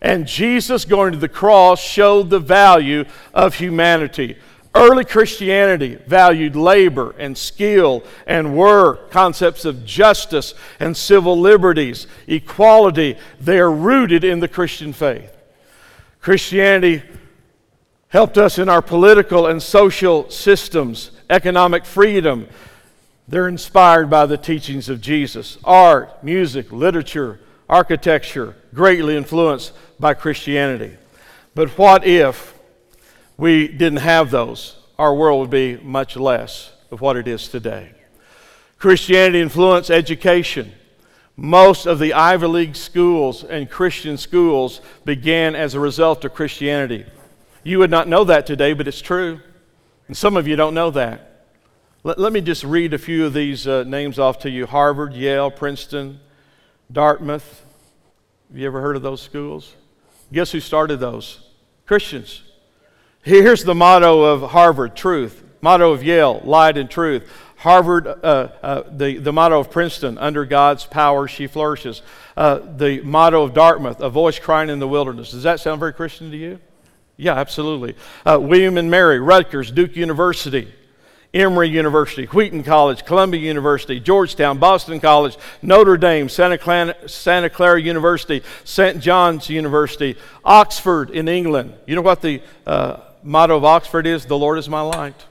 And 0.00 0.26
Jesus 0.26 0.84
going 0.84 1.12
to 1.12 1.18
the 1.18 1.28
cross 1.28 1.80
showed 1.80 2.30
the 2.30 2.38
value 2.38 3.04
of 3.34 3.56
humanity. 3.56 4.38
Early 4.74 5.04
Christianity 5.04 5.96
valued 6.06 6.54
labor 6.54 7.14
and 7.18 7.36
skill 7.36 8.04
and 8.26 8.56
work, 8.56 9.10
concepts 9.10 9.64
of 9.64 9.84
justice 9.84 10.54
and 10.78 10.96
civil 10.96 11.38
liberties, 11.38 12.06
equality. 12.26 13.16
They 13.40 13.58
are 13.58 13.72
rooted 13.72 14.24
in 14.24 14.40
the 14.40 14.48
Christian 14.48 14.92
faith. 14.92 15.34
Christianity 16.20 17.02
helped 18.08 18.38
us 18.38 18.58
in 18.58 18.68
our 18.68 18.82
political 18.82 19.46
and 19.46 19.62
social 19.62 20.30
systems, 20.30 21.10
economic 21.30 21.84
freedom. 21.84 22.48
They're 23.26 23.48
inspired 23.48 24.08
by 24.08 24.26
the 24.26 24.38
teachings 24.38 24.88
of 24.88 25.00
Jesus. 25.00 25.58
Art, 25.64 26.22
music, 26.24 26.72
literature, 26.72 27.40
architecture, 27.68 28.56
greatly 28.74 29.16
influenced 29.16 29.72
by 30.00 30.14
Christianity. 30.14 30.96
But 31.54 31.70
what 31.76 32.06
if 32.06 32.57
we 33.38 33.68
didn't 33.68 34.00
have 34.00 34.30
those? 34.30 34.76
Our 34.98 35.14
world 35.14 35.40
would 35.40 35.50
be 35.50 35.78
much 35.78 36.16
less 36.16 36.72
of 36.90 37.00
what 37.00 37.16
it 37.16 37.26
is 37.26 37.48
today. 37.48 37.92
Christianity 38.78 39.40
influenced 39.40 39.90
education. 39.90 40.72
Most 41.36 41.86
of 41.86 42.00
the 42.00 42.14
Ivy 42.14 42.46
League 42.48 42.76
schools 42.76 43.44
and 43.44 43.70
Christian 43.70 44.16
schools 44.16 44.80
began 45.04 45.54
as 45.54 45.74
a 45.74 45.80
result 45.80 46.24
of 46.24 46.34
Christianity. 46.34 47.06
You 47.62 47.78
would 47.78 47.90
not 47.90 48.08
know 48.08 48.24
that 48.24 48.44
today, 48.44 48.72
but 48.72 48.88
it's 48.88 49.00
true. 49.00 49.40
And 50.08 50.16
some 50.16 50.36
of 50.36 50.48
you 50.48 50.56
don't 50.56 50.74
know 50.74 50.90
that. 50.90 51.46
Let, 52.02 52.18
let 52.18 52.32
me 52.32 52.40
just 52.40 52.64
read 52.64 52.92
a 52.92 52.98
few 52.98 53.26
of 53.26 53.34
these 53.34 53.68
uh, 53.68 53.84
names 53.84 54.18
off 54.18 54.40
to 54.40 54.50
you 54.50 54.66
Harvard, 54.66 55.12
Yale, 55.12 55.50
Princeton, 55.50 56.18
Dartmouth. 56.90 57.64
Have 58.48 58.58
you 58.58 58.66
ever 58.66 58.80
heard 58.80 58.96
of 58.96 59.02
those 59.02 59.20
schools? 59.20 59.74
Guess 60.32 60.52
who 60.52 60.60
started 60.60 60.98
those? 60.98 61.40
Christians. 61.86 62.42
Here's 63.28 63.62
the 63.62 63.74
motto 63.74 64.22
of 64.22 64.52
Harvard 64.52 64.96
truth. 64.96 65.44
Motto 65.60 65.92
of 65.92 66.02
Yale 66.02 66.40
light 66.44 66.78
and 66.78 66.90
truth. 66.90 67.30
Harvard, 67.56 68.06
uh, 68.06 68.48
uh, 68.62 68.82
the, 68.90 69.18
the 69.18 69.34
motto 69.34 69.60
of 69.60 69.70
Princeton, 69.70 70.16
under 70.16 70.46
God's 70.46 70.86
power 70.86 71.28
she 71.28 71.46
flourishes. 71.46 72.00
Uh, 72.38 72.60
the 72.78 73.02
motto 73.02 73.42
of 73.42 73.52
Dartmouth, 73.52 74.00
a 74.00 74.08
voice 74.08 74.38
crying 74.38 74.70
in 74.70 74.78
the 74.78 74.88
wilderness. 74.88 75.32
Does 75.32 75.42
that 75.42 75.60
sound 75.60 75.78
very 75.78 75.92
Christian 75.92 76.30
to 76.30 76.38
you? 76.38 76.58
Yeah, 77.18 77.34
absolutely. 77.34 77.96
Uh, 78.24 78.38
William 78.40 78.78
and 78.78 78.90
Mary, 78.90 79.20
Rutgers, 79.20 79.70
Duke 79.70 79.94
University, 79.94 80.72
Emory 81.34 81.68
University, 81.68 82.24
Wheaton 82.24 82.62
College, 82.62 83.04
Columbia 83.04 83.42
University, 83.42 84.00
Georgetown, 84.00 84.56
Boston 84.56 85.00
College, 85.00 85.36
Notre 85.60 85.98
Dame, 85.98 86.30
Santa 86.30 86.56
Clara, 86.56 86.94
Santa 87.06 87.50
Clara 87.50 87.78
University, 87.78 88.42
St. 88.64 89.00
John's 89.00 89.50
University, 89.50 90.16
Oxford 90.46 91.10
in 91.10 91.28
England. 91.28 91.74
You 91.86 91.94
know 91.94 92.00
what 92.00 92.22
the 92.22 92.40
uh, 92.66 93.00
motto 93.22 93.56
of 93.56 93.64
Oxford 93.64 94.06
is? 94.06 94.26
The 94.26 94.38
Lord 94.38 94.58
is 94.58 94.68
my 94.68 94.80
light. 94.80 95.26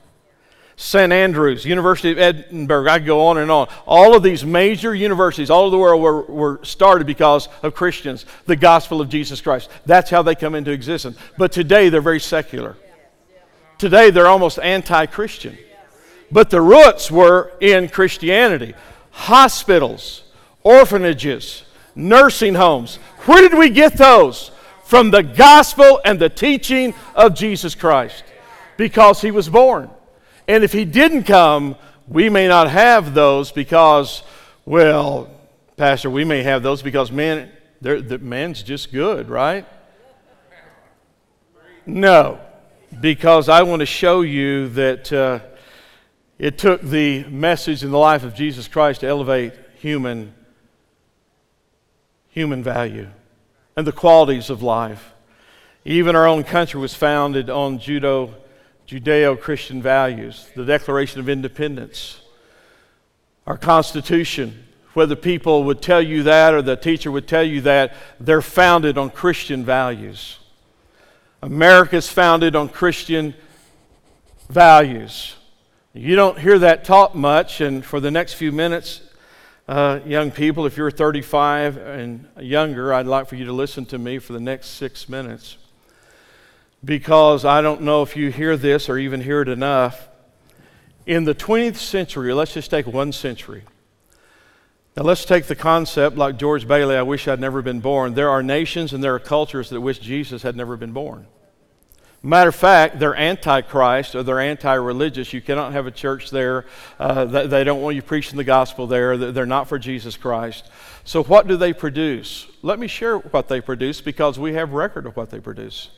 St. 0.79 1.11
Andrews, 1.11 1.65
University 1.65 2.11
of 2.11 2.19
Edinburgh, 2.19 2.87
I 2.87 2.99
could 2.99 3.07
go 3.07 3.27
on 3.27 3.39
and 3.39 3.49
on. 3.49 3.67
All 3.87 4.15
of 4.15 4.21
these 4.21 4.45
major 4.45 4.93
universities 4.93 5.49
all 5.49 5.63
over 5.63 5.71
the 5.71 5.77
world 5.77 6.01
were, 6.01 6.21
were 6.21 6.59
started 6.63 7.07
because 7.07 7.49
of 7.63 7.73
Christians, 7.73 8.27
the 8.45 8.55
gospel 8.55 9.01
of 9.01 9.09
Jesus 9.09 9.41
Christ. 9.41 9.71
That's 9.87 10.11
how 10.11 10.21
they 10.21 10.35
come 10.35 10.53
into 10.53 10.69
existence. 10.69 11.17
But 11.35 11.51
today 11.51 11.89
they're 11.89 11.99
very 11.99 12.19
secular. 12.19 12.77
Today 13.79 14.11
they're 14.11 14.27
almost 14.27 14.59
anti 14.59 15.07
Christian. 15.07 15.57
But 16.31 16.51
the 16.51 16.61
roots 16.61 17.09
were 17.09 17.53
in 17.59 17.89
Christianity. 17.89 18.75
Hospitals, 19.09 20.23
orphanages, 20.61 21.63
nursing 21.95 22.53
homes. 22.53 22.97
Where 23.25 23.41
did 23.41 23.57
we 23.57 23.71
get 23.71 23.97
those? 23.97 24.51
From 24.87 25.11
the 25.11 25.21
gospel 25.21 25.99
and 26.05 26.17
the 26.17 26.29
teaching 26.29 26.93
of 27.13 27.35
Jesus 27.35 27.75
Christ. 27.75 28.23
Because 28.77 29.21
he 29.21 29.31
was 29.31 29.49
born. 29.49 29.89
And 30.47 30.63
if 30.63 30.71
he 30.71 30.85
didn't 30.85 31.23
come, 31.23 31.75
we 32.07 32.29
may 32.29 32.47
not 32.47 32.69
have 32.69 33.13
those 33.13 33.51
because, 33.51 34.23
well, 34.65 35.29
Pastor, 35.75 36.09
we 36.09 36.23
may 36.23 36.41
have 36.41 36.63
those 36.63 36.81
because 36.81 37.11
man, 37.11 37.51
the 37.81 38.17
man's 38.21 38.63
just 38.63 38.93
good, 38.93 39.27
right? 39.27 39.65
No, 41.85 42.39
because 43.01 43.49
I 43.49 43.63
want 43.63 43.81
to 43.81 43.85
show 43.85 44.21
you 44.21 44.69
that 44.69 45.11
uh, 45.11 45.39
it 46.39 46.57
took 46.57 46.81
the 46.81 47.25
message 47.25 47.83
in 47.83 47.91
the 47.91 47.97
life 47.97 48.23
of 48.23 48.33
Jesus 48.33 48.69
Christ 48.69 49.01
to 49.01 49.07
elevate 49.07 49.51
human 49.79 50.33
human 52.29 52.63
value 52.63 53.09
and 53.77 53.87
the 53.87 53.93
qualities 53.93 54.49
of 54.49 54.61
life. 54.61 55.13
Even 55.85 56.15
our 56.15 56.27
own 56.27 56.43
country 56.43 56.81
was 56.81 56.93
founded 56.93 57.49
on 57.49 57.79
judo 57.79 58.33
Judeo 58.87 59.39
Christian 59.39 59.81
values, 59.81 60.49
the 60.55 60.63
Declaration 60.63 61.19
of 61.19 61.27
Independence, 61.27 62.21
our 63.45 63.57
Constitution. 63.57 64.63
Whether 64.93 65.15
people 65.15 65.65
would 65.65 65.81
tell 65.81 66.01
you 66.01 66.23
that 66.23 66.53
or 66.53 66.61
the 66.61 66.77
teacher 66.77 67.11
would 67.11 67.27
tell 67.27 67.43
you 67.43 67.61
that, 67.61 67.93
they're 68.19 68.41
founded 68.41 68.97
on 68.97 69.09
Christian 69.09 69.65
values. 69.65 70.39
America's 71.43 72.07
founded 72.09 72.55
on 72.55 72.69
Christian 72.69 73.35
values. 74.49 75.35
You 75.93 76.15
don't 76.15 76.39
hear 76.39 76.57
that 76.59 76.85
taught 76.85 77.13
much, 77.15 77.59
and 77.59 77.85
for 77.85 77.99
the 77.99 78.09
next 78.09 78.33
few 78.33 78.53
minutes, 78.53 79.01
uh, 79.67 79.99
young 80.05 80.31
people, 80.31 80.65
if 80.65 80.77
you're 80.77 80.89
35 80.89 81.77
and 81.77 82.27
younger, 82.39 82.93
I'd 82.93 83.05
like 83.05 83.27
for 83.27 83.35
you 83.35 83.45
to 83.45 83.51
listen 83.51 83.85
to 83.87 83.97
me 83.97 84.17
for 84.17 84.31
the 84.31 84.39
next 84.39 84.67
six 84.67 85.09
minutes 85.09 85.57
because 86.85 87.43
I 87.43 87.61
don't 87.61 87.81
know 87.81 88.01
if 88.01 88.15
you 88.15 88.31
hear 88.31 88.55
this 88.55 88.87
or 88.87 88.97
even 88.97 89.21
hear 89.21 89.41
it 89.41 89.49
enough. 89.49 90.07
In 91.05 91.25
the 91.25 91.35
20th 91.35 91.75
century, 91.75 92.33
let's 92.33 92.53
just 92.53 92.69
take 92.69 92.87
one 92.87 93.11
century. 93.11 93.63
Now, 94.95 95.03
let's 95.03 95.25
take 95.25 95.45
the 95.45 95.55
concept 95.55 96.17
like 96.17 96.37
George 96.37 96.67
Bailey, 96.67 96.95
I 96.95 97.01
wish 97.03 97.27
I'd 97.27 97.39
never 97.39 97.61
been 97.61 97.81
born. 97.81 98.13
There 98.13 98.29
are 98.29 98.41
nations 98.41 98.93
and 98.93 99.03
there 99.03 99.13
are 99.15 99.19
cultures 99.19 99.69
that 99.69 99.81
wish 99.81 99.99
Jesus 99.99 100.43
had 100.43 100.55
never 100.55 100.77
been 100.77 100.91
born. 100.93 101.27
Matter 102.23 102.49
of 102.49 102.55
fact, 102.55 102.99
they're 102.99 103.15
anti-Christ 103.15 104.15
or 104.15 104.23
they're 104.23 104.39
anti-religious. 104.39 105.33
You 105.33 105.41
cannot 105.41 105.73
have 105.73 105.85
a 105.85 105.91
church 105.91 106.31
there. 106.31 106.65
Uh, 106.99 107.25
they 107.25 107.63
don't 107.63 107.81
want 107.81 107.95
you 107.95 108.01
preaching 108.01 108.37
the 108.37 108.43
gospel 108.43 108.87
there. 108.87 109.15
They're 109.17 109.45
not 109.45 109.69
for 109.69 109.77
Jesus 109.77 110.17
Christ. 110.17 110.69
So, 111.03 111.23
what 111.23 111.47
do 111.47 111.55
they 111.55 111.73
produce? 111.73 112.47
Let 112.63 112.79
me 112.79 112.87
share 112.87 113.17
what 113.19 113.47
they 113.47 113.61
produce 113.61 114.01
because 114.01 114.39
we 114.39 114.53
have 114.53 114.73
record 114.73 115.05
of 115.05 115.15
what 115.15 115.29
they 115.29 115.39
produce 115.39 115.89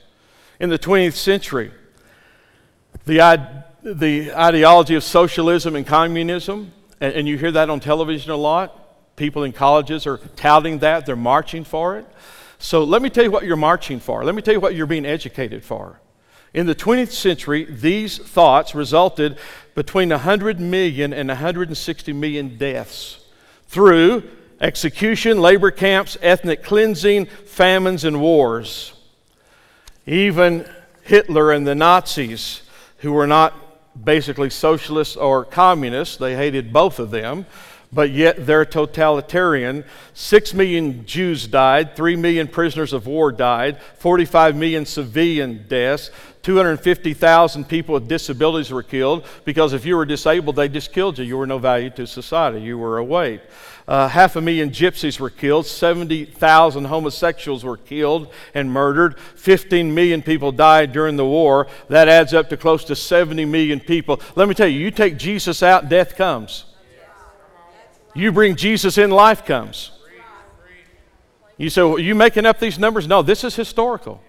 in 0.60 0.70
the 0.70 0.78
20th 0.78 1.14
century. 1.14 1.72
The, 3.06 3.64
the 3.82 4.34
ideology 4.34 4.96
of 4.96 5.04
socialism 5.04 5.76
and 5.76 5.88
communism, 5.88 6.74
and, 7.00 7.14
and 7.14 7.28
you 7.28 7.38
hear 7.38 7.52
that 7.52 7.70
on 7.70 7.80
television 7.80 8.32
a 8.32 8.36
lot. 8.36 9.16
People 9.16 9.44
in 9.44 9.54
colleges 9.54 10.06
are 10.06 10.18
touting 10.36 10.80
that, 10.80 11.06
they're 11.06 11.16
marching 11.16 11.64
for 11.64 11.98
it. 11.98 12.06
So 12.58 12.84
let 12.84 13.02
me 13.02 13.10
tell 13.10 13.24
you 13.24 13.32
what 13.32 13.46
you're 13.46 13.56
marching 13.56 14.00
for. 14.00 14.24
Let 14.26 14.36
me 14.36 14.42
tell 14.42 14.54
you 14.54 14.60
what 14.60 14.76
you're 14.76 14.86
being 14.86 15.06
educated 15.06 15.64
for. 15.64 16.00
In 16.54 16.66
the 16.66 16.76
20th 16.76 17.12
century, 17.12 17.66
these 17.66 18.18
thoughts 18.18 18.74
resulted 18.74 19.38
between 19.76 20.10
100 20.10 20.60
million 20.60 21.14
and 21.14 21.30
160 21.30 22.14
million 22.14 22.58
deaths 22.58 23.20
through 23.68 24.24
execution, 24.60 25.40
labor 25.40 25.72
camps, 25.72 26.18
ethnic 26.22 26.64
cleansing, 26.64 27.28
famines, 27.28 28.04
and 28.04 28.20
wars. 28.20 28.94
Even 30.06 30.68
Hitler 31.04 31.52
and 31.52 31.68
the 31.68 31.76
Nazis, 31.76 32.64
who 32.98 33.14
were 33.14 33.28
not 33.28 33.54
basically 34.04 34.50
socialists 34.50 35.16
or 35.16 35.46
communists, 35.46 36.18
they 36.18 36.36
hated 36.36 36.74
both 36.74 37.00
of 37.00 37.12
them, 37.12 37.46
but 37.92 38.12
yet 38.12 38.46
they're 38.46 38.66
totalitarian. 38.66 39.84
Six 40.14 40.54
million 40.54 41.06
Jews 41.06 41.48
died, 41.48 41.96
three 41.96 42.16
million 42.16 42.48
prisoners 42.48 42.94
of 42.94 43.08
war 43.08 43.32
died, 43.32 43.82
45 43.98 44.56
million 44.56 44.86
civilian 44.86 45.66
deaths, 45.68 46.12
250,000 46.44 47.68
people 47.68 47.94
with 47.94 48.08
disabilities 48.08 48.72
were 48.72 48.84
killed 48.84 49.26
because 49.44 49.74
if 49.74 49.86
you 49.86 49.98
were 49.98 50.06
disabled, 50.06 50.56
they 50.56 50.70
just 50.70 50.94
killed 50.94 51.18
you. 51.18 51.26
You 51.26 51.38
were 51.38 51.48
no 51.48 51.58
value 51.58 51.90
to 51.92 52.08
society, 52.08 52.62
you 52.62 52.78
were 52.78 52.98
a 52.98 53.04
weight. 53.04 53.42
Uh, 53.88 54.08
half 54.08 54.36
a 54.36 54.42
million 54.42 54.70
gypsies 54.70 55.20
were 55.20 55.32
killed, 55.32 55.66
70,000 55.66 56.86
homosexuals 56.86 57.64
were 57.64 57.76
killed 57.76 58.32
and 58.54 58.72
murdered, 58.72 59.20
15 59.20 59.94
million 59.96 60.22
people 60.22 60.52
died 60.52 60.92
during 60.92 61.16
the 61.16 61.26
war. 61.26 61.66
That 61.88 62.08
adds 62.08 62.32
up 62.36 62.50
to 62.50 62.58
close 62.58 62.84
to 62.86 62.96
70 62.96 63.46
million 63.46 63.80
people. 63.80 64.22
Let 64.36 64.48
me 64.48 64.54
tell 64.54 64.68
you, 64.68 64.80
you 64.80 64.92
take 64.92 65.18
Jesus 65.18 65.64
out, 65.64 65.90
death 65.90 66.16
comes. 66.16 66.66
You 68.20 68.34
bring 68.34 68.58
Jesus 68.58 68.98
in, 68.98 69.12
life 69.12 69.46
comes. 69.46 69.92
You 71.58 71.70
say, 71.70 71.82
well, 71.84 71.96
are 71.96 72.00
you 72.00 72.16
making 72.16 72.46
up 72.46 72.60
these 72.60 72.78
numbers? 72.78 73.08
No, 73.08 73.22
this 73.22 73.46
is 73.46 73.56
historical. 73.56 74.22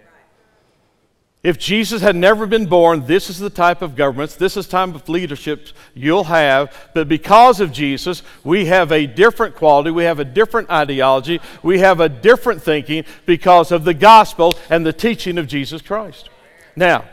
If 1.43 1.59
Jesus 1.59 2.01
had 2.01 2.15
never 2.15 2.47
been 2.47 2.67
born, 2.67 3.07
this 3.07 3.31
is 3.31 3.41
the 3.41 3.51
type 3.51 3.83
of 3.83 3.97
governments, 3.97 4.37
this 4.37 4.57
is 4.57 4.69
type 4.69 4.95
of 4.95 5.09
leadership 5.09 5.69
you'll 5.93 6.25
have. 6.25 6.73
But 6.95 7.09
because 7.09 7.61
of 7.61 7.73
Jesus, 7.73 8.23
we 8.45 8.67
have 8.67 8.93
a 8.93 9.07
different 9.07 9.57
quality, 9.57 9.91
we 9.91 10.05
have 10.05 10.21
a 10.21 10.25
different 10.25 10.71
ideology, 10.71 11.41
we 11.63 11.81
have 11.81 11.99
a 11.99 12.09
different 12.09 12.63
thinking 12.63 13.05
because 13.27 13.73
of 13.73 13.83
the 13.83 13.95
gospel 13.95 14.55
and 14.69 14.87
the 14.87 14.93
teaching 14.93 15.37
of 15.37 15.49
Jesus 15.49 15.83
Christ. 15.83 16.29
Now, 16.77 17.07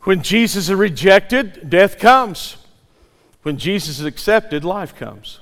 when 0.00 0.22
Jesus 0.22 0.68
is 0.68 0.74
rejected, 0.74 1.70
death 1.70 1.98
comes. 1.98 2.56
When 3.44 3.58
Jesus 3.58 3.98
is 3.98 4.06
accepted, 4.06 4.64
life 4.64 4.96
comes. 4.96 5.38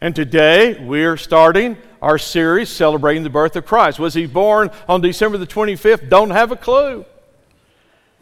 And 0.00 0.16
today 0.16 0.82
we're 0.82 1.18
starting 1.18 1.76
our 2.00 2.16
series 2.16 2.70
celebrating 2.70 3.22
the 3.22 3.28
birth 3.28 3.54
of 3.54 3.66
Christ. 3.66 3.98
Was 3.98 4.14
he 4.14 4.24
born 4.24 4.70
on 4.88 5.02
December 5.02 5.36
the 5.36 5.46
25th? 5.46 6.08
Don't 6.08 6.30
have 6.30 6.52
a 6.52 6.56
clue. 6.56 7.04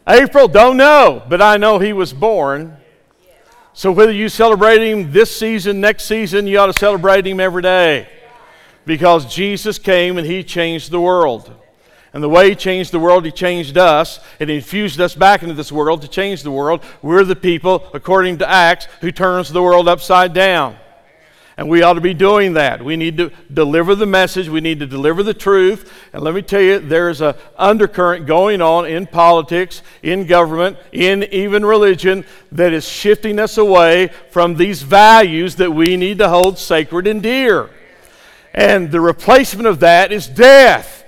April, 0.09 0.49
don't 0.49 0.75
know, 0.75 1.23
but 1.29 1.41
I 1.41 1.55
know 1.55 1.79
he 1.79 1.93
was 1.93 2.11
born. 2.11 2.75
So 3.71 3.93
whether 3.93 4.11
you 4.11 4.27
celebrate 4.27 4.81
him 4.81 5.13
this 5.13 5.33
season, 5.33 5.79
next 5.79 6.03
season, 6.03 6.45
you 6.45 6.59
ought 6.59 6.65
to 6.65 6.73
celebrate 6.73 7.25
him 7.25 7.39
every 7.39 7.61
day. 7.61 8.09
Because 8.85 9.33
Jesus 9.33 9.79
came 9.79 10.17
and 10.17 10.27
he 10.27 10.43
changed 10.43 10.91
the 10.91 10.99
world. 10.99 11.49
And 12.17 12.23
the 12.23 12.29
way 12.29 12.49
he 12.49 12.55
changed 12.55 12.91
the 12.91 12.99
world, 12.99 13.25
he 13.25 13.31
changed 13.31 13.77
us 13.77 14.19
and 14.39 14.49
infused 14.49 14.99
us 14.99 15.13
back 15.13 15.43
into 15.43 15.53
this 15.53 15.71
world 15.71 16.01
to 16.01 16.07
change 16.07 16.41
the 16.41 16.49
world. 16.49 16.83
We're 17.03 17.23
the 17.23 17.35
people, 17.35 17.87
according 17.93 18.39
to 18.39 18.49
Acts, 18.49 18.87
who 19.01 19.11
turns 19.11 19.49
the 19.49 19.61
world 19.61 19.87
upside 19.87 20.33
down. 20.33 20.77
And 21.57 21.69
we 21.69 21.83
ought 21.83 21.93
to 21.93 22.01
be 22.01 22.15
doing 22.15 22.53
that. 22.53 22.83
We 22.83 22.95
need 22.97 23.17
to 23.17 23.31
deliver 23.53 23.93
the 23.93 24.07
message. 24.07 24.49
We 24.49 24.61
need 24.61 24.79
to 24.79 24.87
deliver 24.87 25.21
the 25.21 25.35
truth. 25.35 25.93
And 26.11 26.23
let 26.23 26.33
me 26.33 26.41
tell 26.41 26.59
you, 26.59 26.79
there's 26.79 27.21
an 27.21 27.35
undercurrent 27.55 28.25
going 28.25 28.63
on 28.63 28.87
in 28.87 29.05
politics, 29.05 29.83
in 30.01 30.25
government, 30.25 30.77
in 30.91 31.23
even 31.25 31.63
religion 31.63 32.25
that 32.51 32.73
is 32.73 32.89
shifting 32.89 33.37
us 33.37 33.59
away 33.59 34.07
from 34.31 34.55
these 34.55 34.81
values 34.81 35.57
that 35.57 35.71
we 35.71 35.95
need 35.95 36.17
to 36.17 36.29
hold 36.29 36.57
sacred 36.57 37.05
and 37.05 37.21
dear. 37.21 37.69
And 38.55 38.89
the 38.89 39.01
replacement 39.01 39.67
of 39.67 39.81
that 39.81 40.11
is 40.11 40.25
death. 40.25 41.03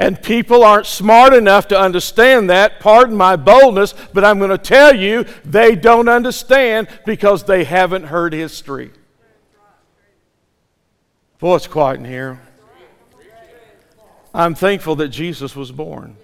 And 0.00 0.20
people 0.22 0.64
aren't 0.64 0.86
smart 0.86 1.34
enough 1.34 1.68
to 1.68 1.78
understand 1.78 2.48
that. 2.48 2.80
Pardon 2.80 3.14
my 3.14 3.36
boldness, 3.36 3.92
but 4.14 4.24
I'm 4.24 4.38
going 4.38 4.50
to 4.50 4.56
tell 4.56 4.96
you 4.96 5.26
they 5.44 5.76
don't 5.76 6.08
understand 6.08 6.88
because 7.04 7.44
they 7.44 7.64
haven't 7.64 8.04
heard 8.04 8.32
history. 8.32 8.92
Boy, 11.38 11.56
it's 11.56 11.66
quiet 11.66 11.98
in 11.98 12.06
here. 12.06 12.40
I'm 14.32 14.54
thankful 14.54 14.96
that 14.96 15.08
Jesus 15.08 15.54
was 15.54 15.70
born. 15.70 16.16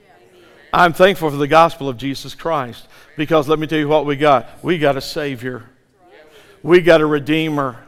I'm 0.72 0.94
thankful 0.94 1.30
for 1.30 1.36
the 1.36 1.46
gospel 1.46 1.90
of 1.90 1.98
Jesus 1.98 2.34
Christ 2.34 2.88
because 3.18 3.46
let 3.46 3.58
me 3.58 3.66
tell 3.66 3.78
you 3.78 3.88
what 3.88 4.06
we 4.06 4.16
got. 4.16 4.64
We 4.64 4.78
got 4.78 4.96
a 4.96 5.02
Savior, 5.02 5.68
we 6.62 6.80
got 6.80 7.02
a 7.02 7.06
Redeemer, 7.06 7.84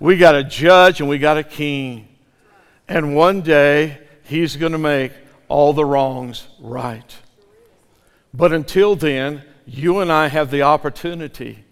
we 0.00 0.16
got 0.16 0.34
a 0.34 0.42
judge, 0.42 1.00
and 1.00 1.08
we 1.08 1.18
got 1.18 1.38
a 1.38 1.44
king. 1.44 2.08
And 2.88 3.14
one 3.14 3.42
day, 3.42 3.98
He's 4.30 4.54
going 4.54 4.70
to 4.70 4.78
make 4.78 5.10
all 5.48 5.72
the 5.72 5.84
wrongs 5.84 6.46
right. 6.60 7.16
But 8.32 8.52
until 8.52 8.94
then, 8.94 9.42
you 9.66 9.98
and 9.98 10.12
I 10.12 10.28
have 10.28 10.52
the 10.52 10.62
opportunity 10.62 11.64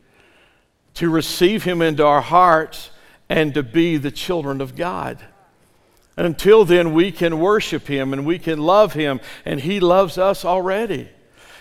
to 0.95 1.09
receive 1.09 1.63
Him 1.63 1.81
into 1.81 2.05
our 2.05 2.21
hearts 2.21 2.91
and 3.29 3.55
to 3.55 3.63
be 3.63 3.97
the 3.97 4.11
children 4.11 4.61
of 4.61 4.75
God. 4.75 5.25
And 6.17 6.27
until 6.27 6.65
then, 6.65 6.95
we 6.95 7.13
can 7.13 7.39
worship 7.39 7.87
Him 7.87 8.13
and 8.13 8.27
we 8.27 8.41
can 8.41 8.59
love 8.59 8.95
Him, 8.95 9.21
and 9.45 9.61
He 9.61 9.79
loves 9.79 10.19
us 10.19 10.45
already. 10.45 11.09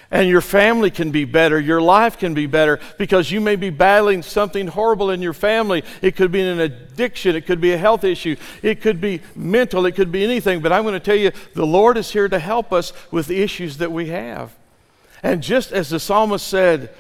And 0.10 0.30
your 0.30 0.42
family 0.42 0.90
can 0.90 1.12
be 1.12 1.26
better, 1.26 1.60
your 1.60 1.82
life 1.82 2.18
can 2.18 2.34
be 2.34 2.46
better 2.46 2.80
because 2.98 3.30
you 3.30 3.42
may 3.42 3.58
be 3.58 3.70
battling 3.70 4.24
something 4.24 4.68
horrible 4.68 5.10
in 5.10 5.22
your 5.22 5.34
family. 5.34 5.84
It 6.02 6.16
could 6.16 6.32
be 6.32 6.42
an 6.42 6.62
addiction, 6.62 7.36
it 7.36 7.46
could 7.46 7.60
be 7.60 7.74
a 7.74 7.78
health 7.78 8.06
issue, 8.06 8.38
it 8.62 8.80
could 8.80 9.02
be 9.02 9.22
mental, 9.36 9.86
it 9.86 9.96
could 9.96 10.12
be 10.12 10.24
anything. 10.24 10.62
But 10.62 10.72
I'm 10.72 10.84
going 10.84 10.94
to 10.94 11.00
tell 11.02 11.16
you, 11.16 11.32
the 11.54 11.66
Lord 11.66 11.98
is 11.98 12.12
here 12.12 12.30
to 12.30 12.40
help 12.40 12.72
us 12.72 12.94
with 13.12 13.28
the 13.28 13.42
issues 13.42 13.78
that 13.78 13.92
we 13.92 14.08
have. 14.08 14.56
And 15.24 15.44
just 15.44 15.74
as 15.74 15.90
the 15.90 16.00
psalmist 16.00 16.48
said, 16.48 16.94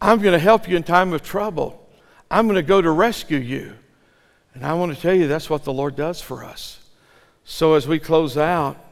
I'm 0.00 0.20
going 0.20 0.32
to 0.32 0.38
help 0.38 0.66
you 0.68 0.76
in 0.76 0.82
time 0.82 1.12
of 1.12 1.22
trouble, 1.22 1.86
I'm 2.30 2.46
going 2.46 2.56
to 2.56 2.62
go 2.62 2.80
to 2.80 2.90
rescue 2.90 3.38
you. 3.38 3.74
And 4.54 4.64
I 4.64 4.72
want 4.72 4.94
to 4.94 5.00
tell 5.00 5.14
you 5.14 5.28
that's 5.28 5.50
what 5.50 5.64
the 5.64 5.72
Lord 5.72 5.96
does 5.96 6.22
for 6.22 6.42
us. 6.42 6.78
So 7.44 7.74
as 7.74 7.86
we 7.86 7.98
close 7.98 8.38
out, 8.38 8.82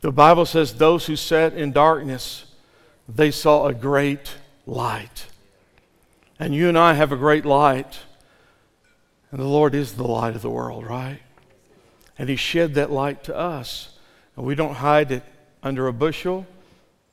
the 0.00 0.12
Bible 0.12 0.46
says, 0.46 0.74
Those 0.74 1.06
who 1.06 1.16
sat 1.16 1.54
in 1.54 1.72
darkness, 1.72 2.44
they 3.14 3.30
saw 3.30 3.66
a 3.66 3.74
great 3.74 4.36
light. 4.66 5.26
And 6.38 6.54
you 6.54 6.68
and 6.68 6.78
I 6.78 6.94
have 6.94 7.12
a 7.12 7.16
great 7.16 7.44
light. 7.44 8.00
And 9.30 9.40
the 9.40 9.46
Lord 9.46 9.74
is 9.74 9.94
the 9.94 10.06
light 10.06 10.34
of 10.34 10.42
the 10.42 10.50
world, 10.50 10.86
right? 10.86 11.20
And 12.18 12.28
He 12.28 12.36
shed 12.36 12.74
that 12.74 12.90
light 12.90 13.24
to 13.24 13.36
us. 13.36 13.98
And 14.36 14.44
we 14.44 14.54
don't 14.54 14.74
hide 14.74 15.12
it 15.12 15.24
under 15.62 15.86
a 15.86 15.92
bushel. 15.92 16.46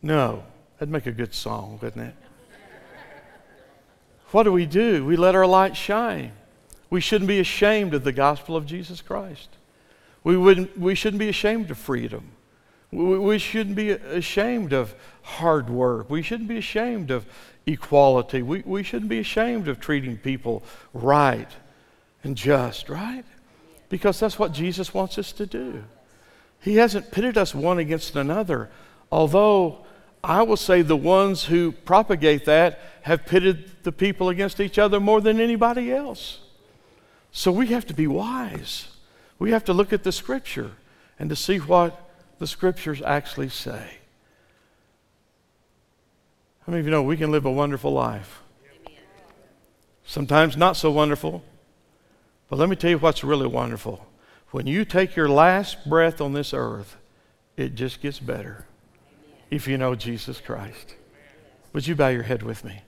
No. 0.02 0.44
That'd 0.78 0.92
make 0.92 1.06
a 1.06 1.12
good 1.12 1.34
song, 1.34 1.80
wouldn't 1.82 2.08
it? 2.08 2.16
what 4.32 4.44
do 4.44 4.54
we 4.54 4.66
do? 4.66 5.06
We 5.06 5.18
let 5.18 5.36
our 5.36 5.46
light 5.46 5.76
shine. 5.76 6.32
We 6.90 7.02
shouldn't 7.02 7.28
be 7.28 7.40
ashamed 7.40 7.94
of 7.94 8.04
the 8.04 8.12
gospel 8.12 8.56
of 8.56 8.66
Jesus 8.66 9.02
Christ. 9.02 9.50
We, 10.24 10.38
wouldn't, 10.38 10.78
we 10.78 10.96
shouldn't 10.96 11.20
be 11.20 11.30
ashamed 11.30 11.70
of 11.72 11.78
freedom. 11.78 12.32
We, 12.92 13.18
we 13.18 13.38
shouldn't 13.38 13.76
be 13.76 13.92
ashamed 13.92 14.74
of 14.74 14.96
hard 15.30 15.70
work. 15.70 16.10
We 16.10 16.22
shouldn't 16.22 16.50
be 16.50 16.58
ashamed 16.58 17.12
of 17.12 17.26
equality. 17.66 18.42
We, 18.42 18.64
we 18.66 18.84
shouldn't 18.84 19.10
be 19.10 19.20
ashamed 19.20 19.68
of 19.68 19.80
treating 19.80 20.18
people 20.18 20.64
right 20.94 21.50
and 22.24 22.36
just, 22.36 22.90
right? 22.90 23.24
Because 23.90 24.20
that's 24.20 24.40
what 24.40 24.52
Jesus 24.52 24.94
wants 24.94 25.18
us 25.18 25.32
to 25.34 25.46
do. 25.46 25.84
He 26.62 26.76
hasn't 26.76 27.12
pitted 27.12 27.38
us 27.38 27.56
one 27.56 27.80
against 27.80 28.16
another, 28.16 28.70
although 29.12 29.86
I 30.24 30.42
will 30.42 30.58
say 30.58 30.82
the 30.82 30.98
ones 30.98 31.46
who 31.46 31.72
propagate 31.72 32.46
that 32.46 32.80
have 33.04 33.26
pitted 33.26 33.84
the 33.84 33.92
people 33.92 34.30
against 34.30 34.60
each 34.60 34.78
other 34.78 35.00
more 35.00 35.22
than 35.22 35.40
anybody 35.40 35.92
else. 35.92 36.40
So 37.32 37.52
we 37.52 37.68
have 37.68 37.86
to 37.88 37.94
be 37.94 38.08
wise. 38.08 38.88
We 39.38 39.52
have 39.52 39.64
to 39.66 39.74
look 39.74 39.94
at 39.94 40.04
the 40.04 40.12
scripture 40.12 40.72
and 41.18 41.30
to 41.30 41.36
see 41.36 41.58
what 41.58 42.10
the 42.40 42.48
scriptures 42.48 43.02
actually 43.02 43.50
say. 43.50 43.99
How 46.70 46.74
many 46.74 46.82
of 46.82 46.86
you 46.86 46.92
know 46.92 47.02
we 47.02 47.18
can 47.18 47.32
live 47.32 47.46
a 47.46 47.52
wonderful 47.52 47.92
life? 47.92 48.44
Sometimes 50.06 50.56
not 50.56 50.78
so 50.78 50.92
wonderful. 50.92 51.44
But 52.48 52.60
let 52.60 52.70
me 52.70 52.76
tell 52.76 52.92
you 52.92 53.00
what's 53.00 53.24
really 53.24 53.48
wonderful. 53.48 54.06
When 54.52 54.68
you 54.68 54.86
take 54.86 55.16
your 55.16 55.28
last 55.28 55.90
breath 55.90 56.22
on 56.22 56.34
this 56.34 56.54
earth, 56.54 56.96
it 57.58 57.74
just 57.74 58.04
gets 58.04 58.20
better 58.20 58.68
if 59.50 59.68
you 59.68 59.80
know 59.80 59.96
Jesus 59.96 60.40
Christ. 60.40 60.94
Would 61.74 61.88
you 61.88 61.96
bow 61.96 62.10
your 62.10 62.22
head 62.22 62.44
with 62.44 62.64
me? 62.64 62.84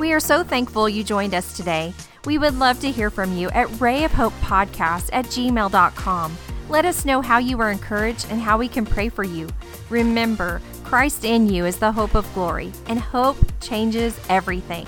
We 0.00 0.12
are 0.12 0.18
so 0.18 0.42
thankful 0.42 0.88
you 0.88 1.04
joined 1.04 1.34
us 1.34 1.56
today. 1.56 1.94
We 2.24 2.36
would 2.36 2.58
love 2.58 2.80
to 2.80 2.90
hear 2.90 3.10
from 3.10 3.36
you 3.36 3.48
at 3.50 3.68
rayofhopepodcast 3.68 5.10
at 5.12 5.26
gmail.com. 5.26 6.36
Let 6.68 6.84
us 6.84 7.04
know 7.04 7.22
how 7.22 7.38
you 7.38 7.56
were 7.56 7.70
encouraged 7.70 8.26
and 8.28 8.40
how 8.40 8.58
we 8.58 8.66
can 8.66 8.84
pray 8.84 9.08
for 9.08 9.22
you. 9.22 9.48
Remember, 9.88 10.60
Christ 10.88 11.26
in 11.26 11.50
you 11.50 11.66
is 11.66 11.76
the 11.76 11.92
hope 11.92 12.14
of 12.14 12.32
glory, 12.32 12.72
and 12.86 12.98
hope 12.98 13.36
changes 13.60 14.18
everything. 14.30 14.86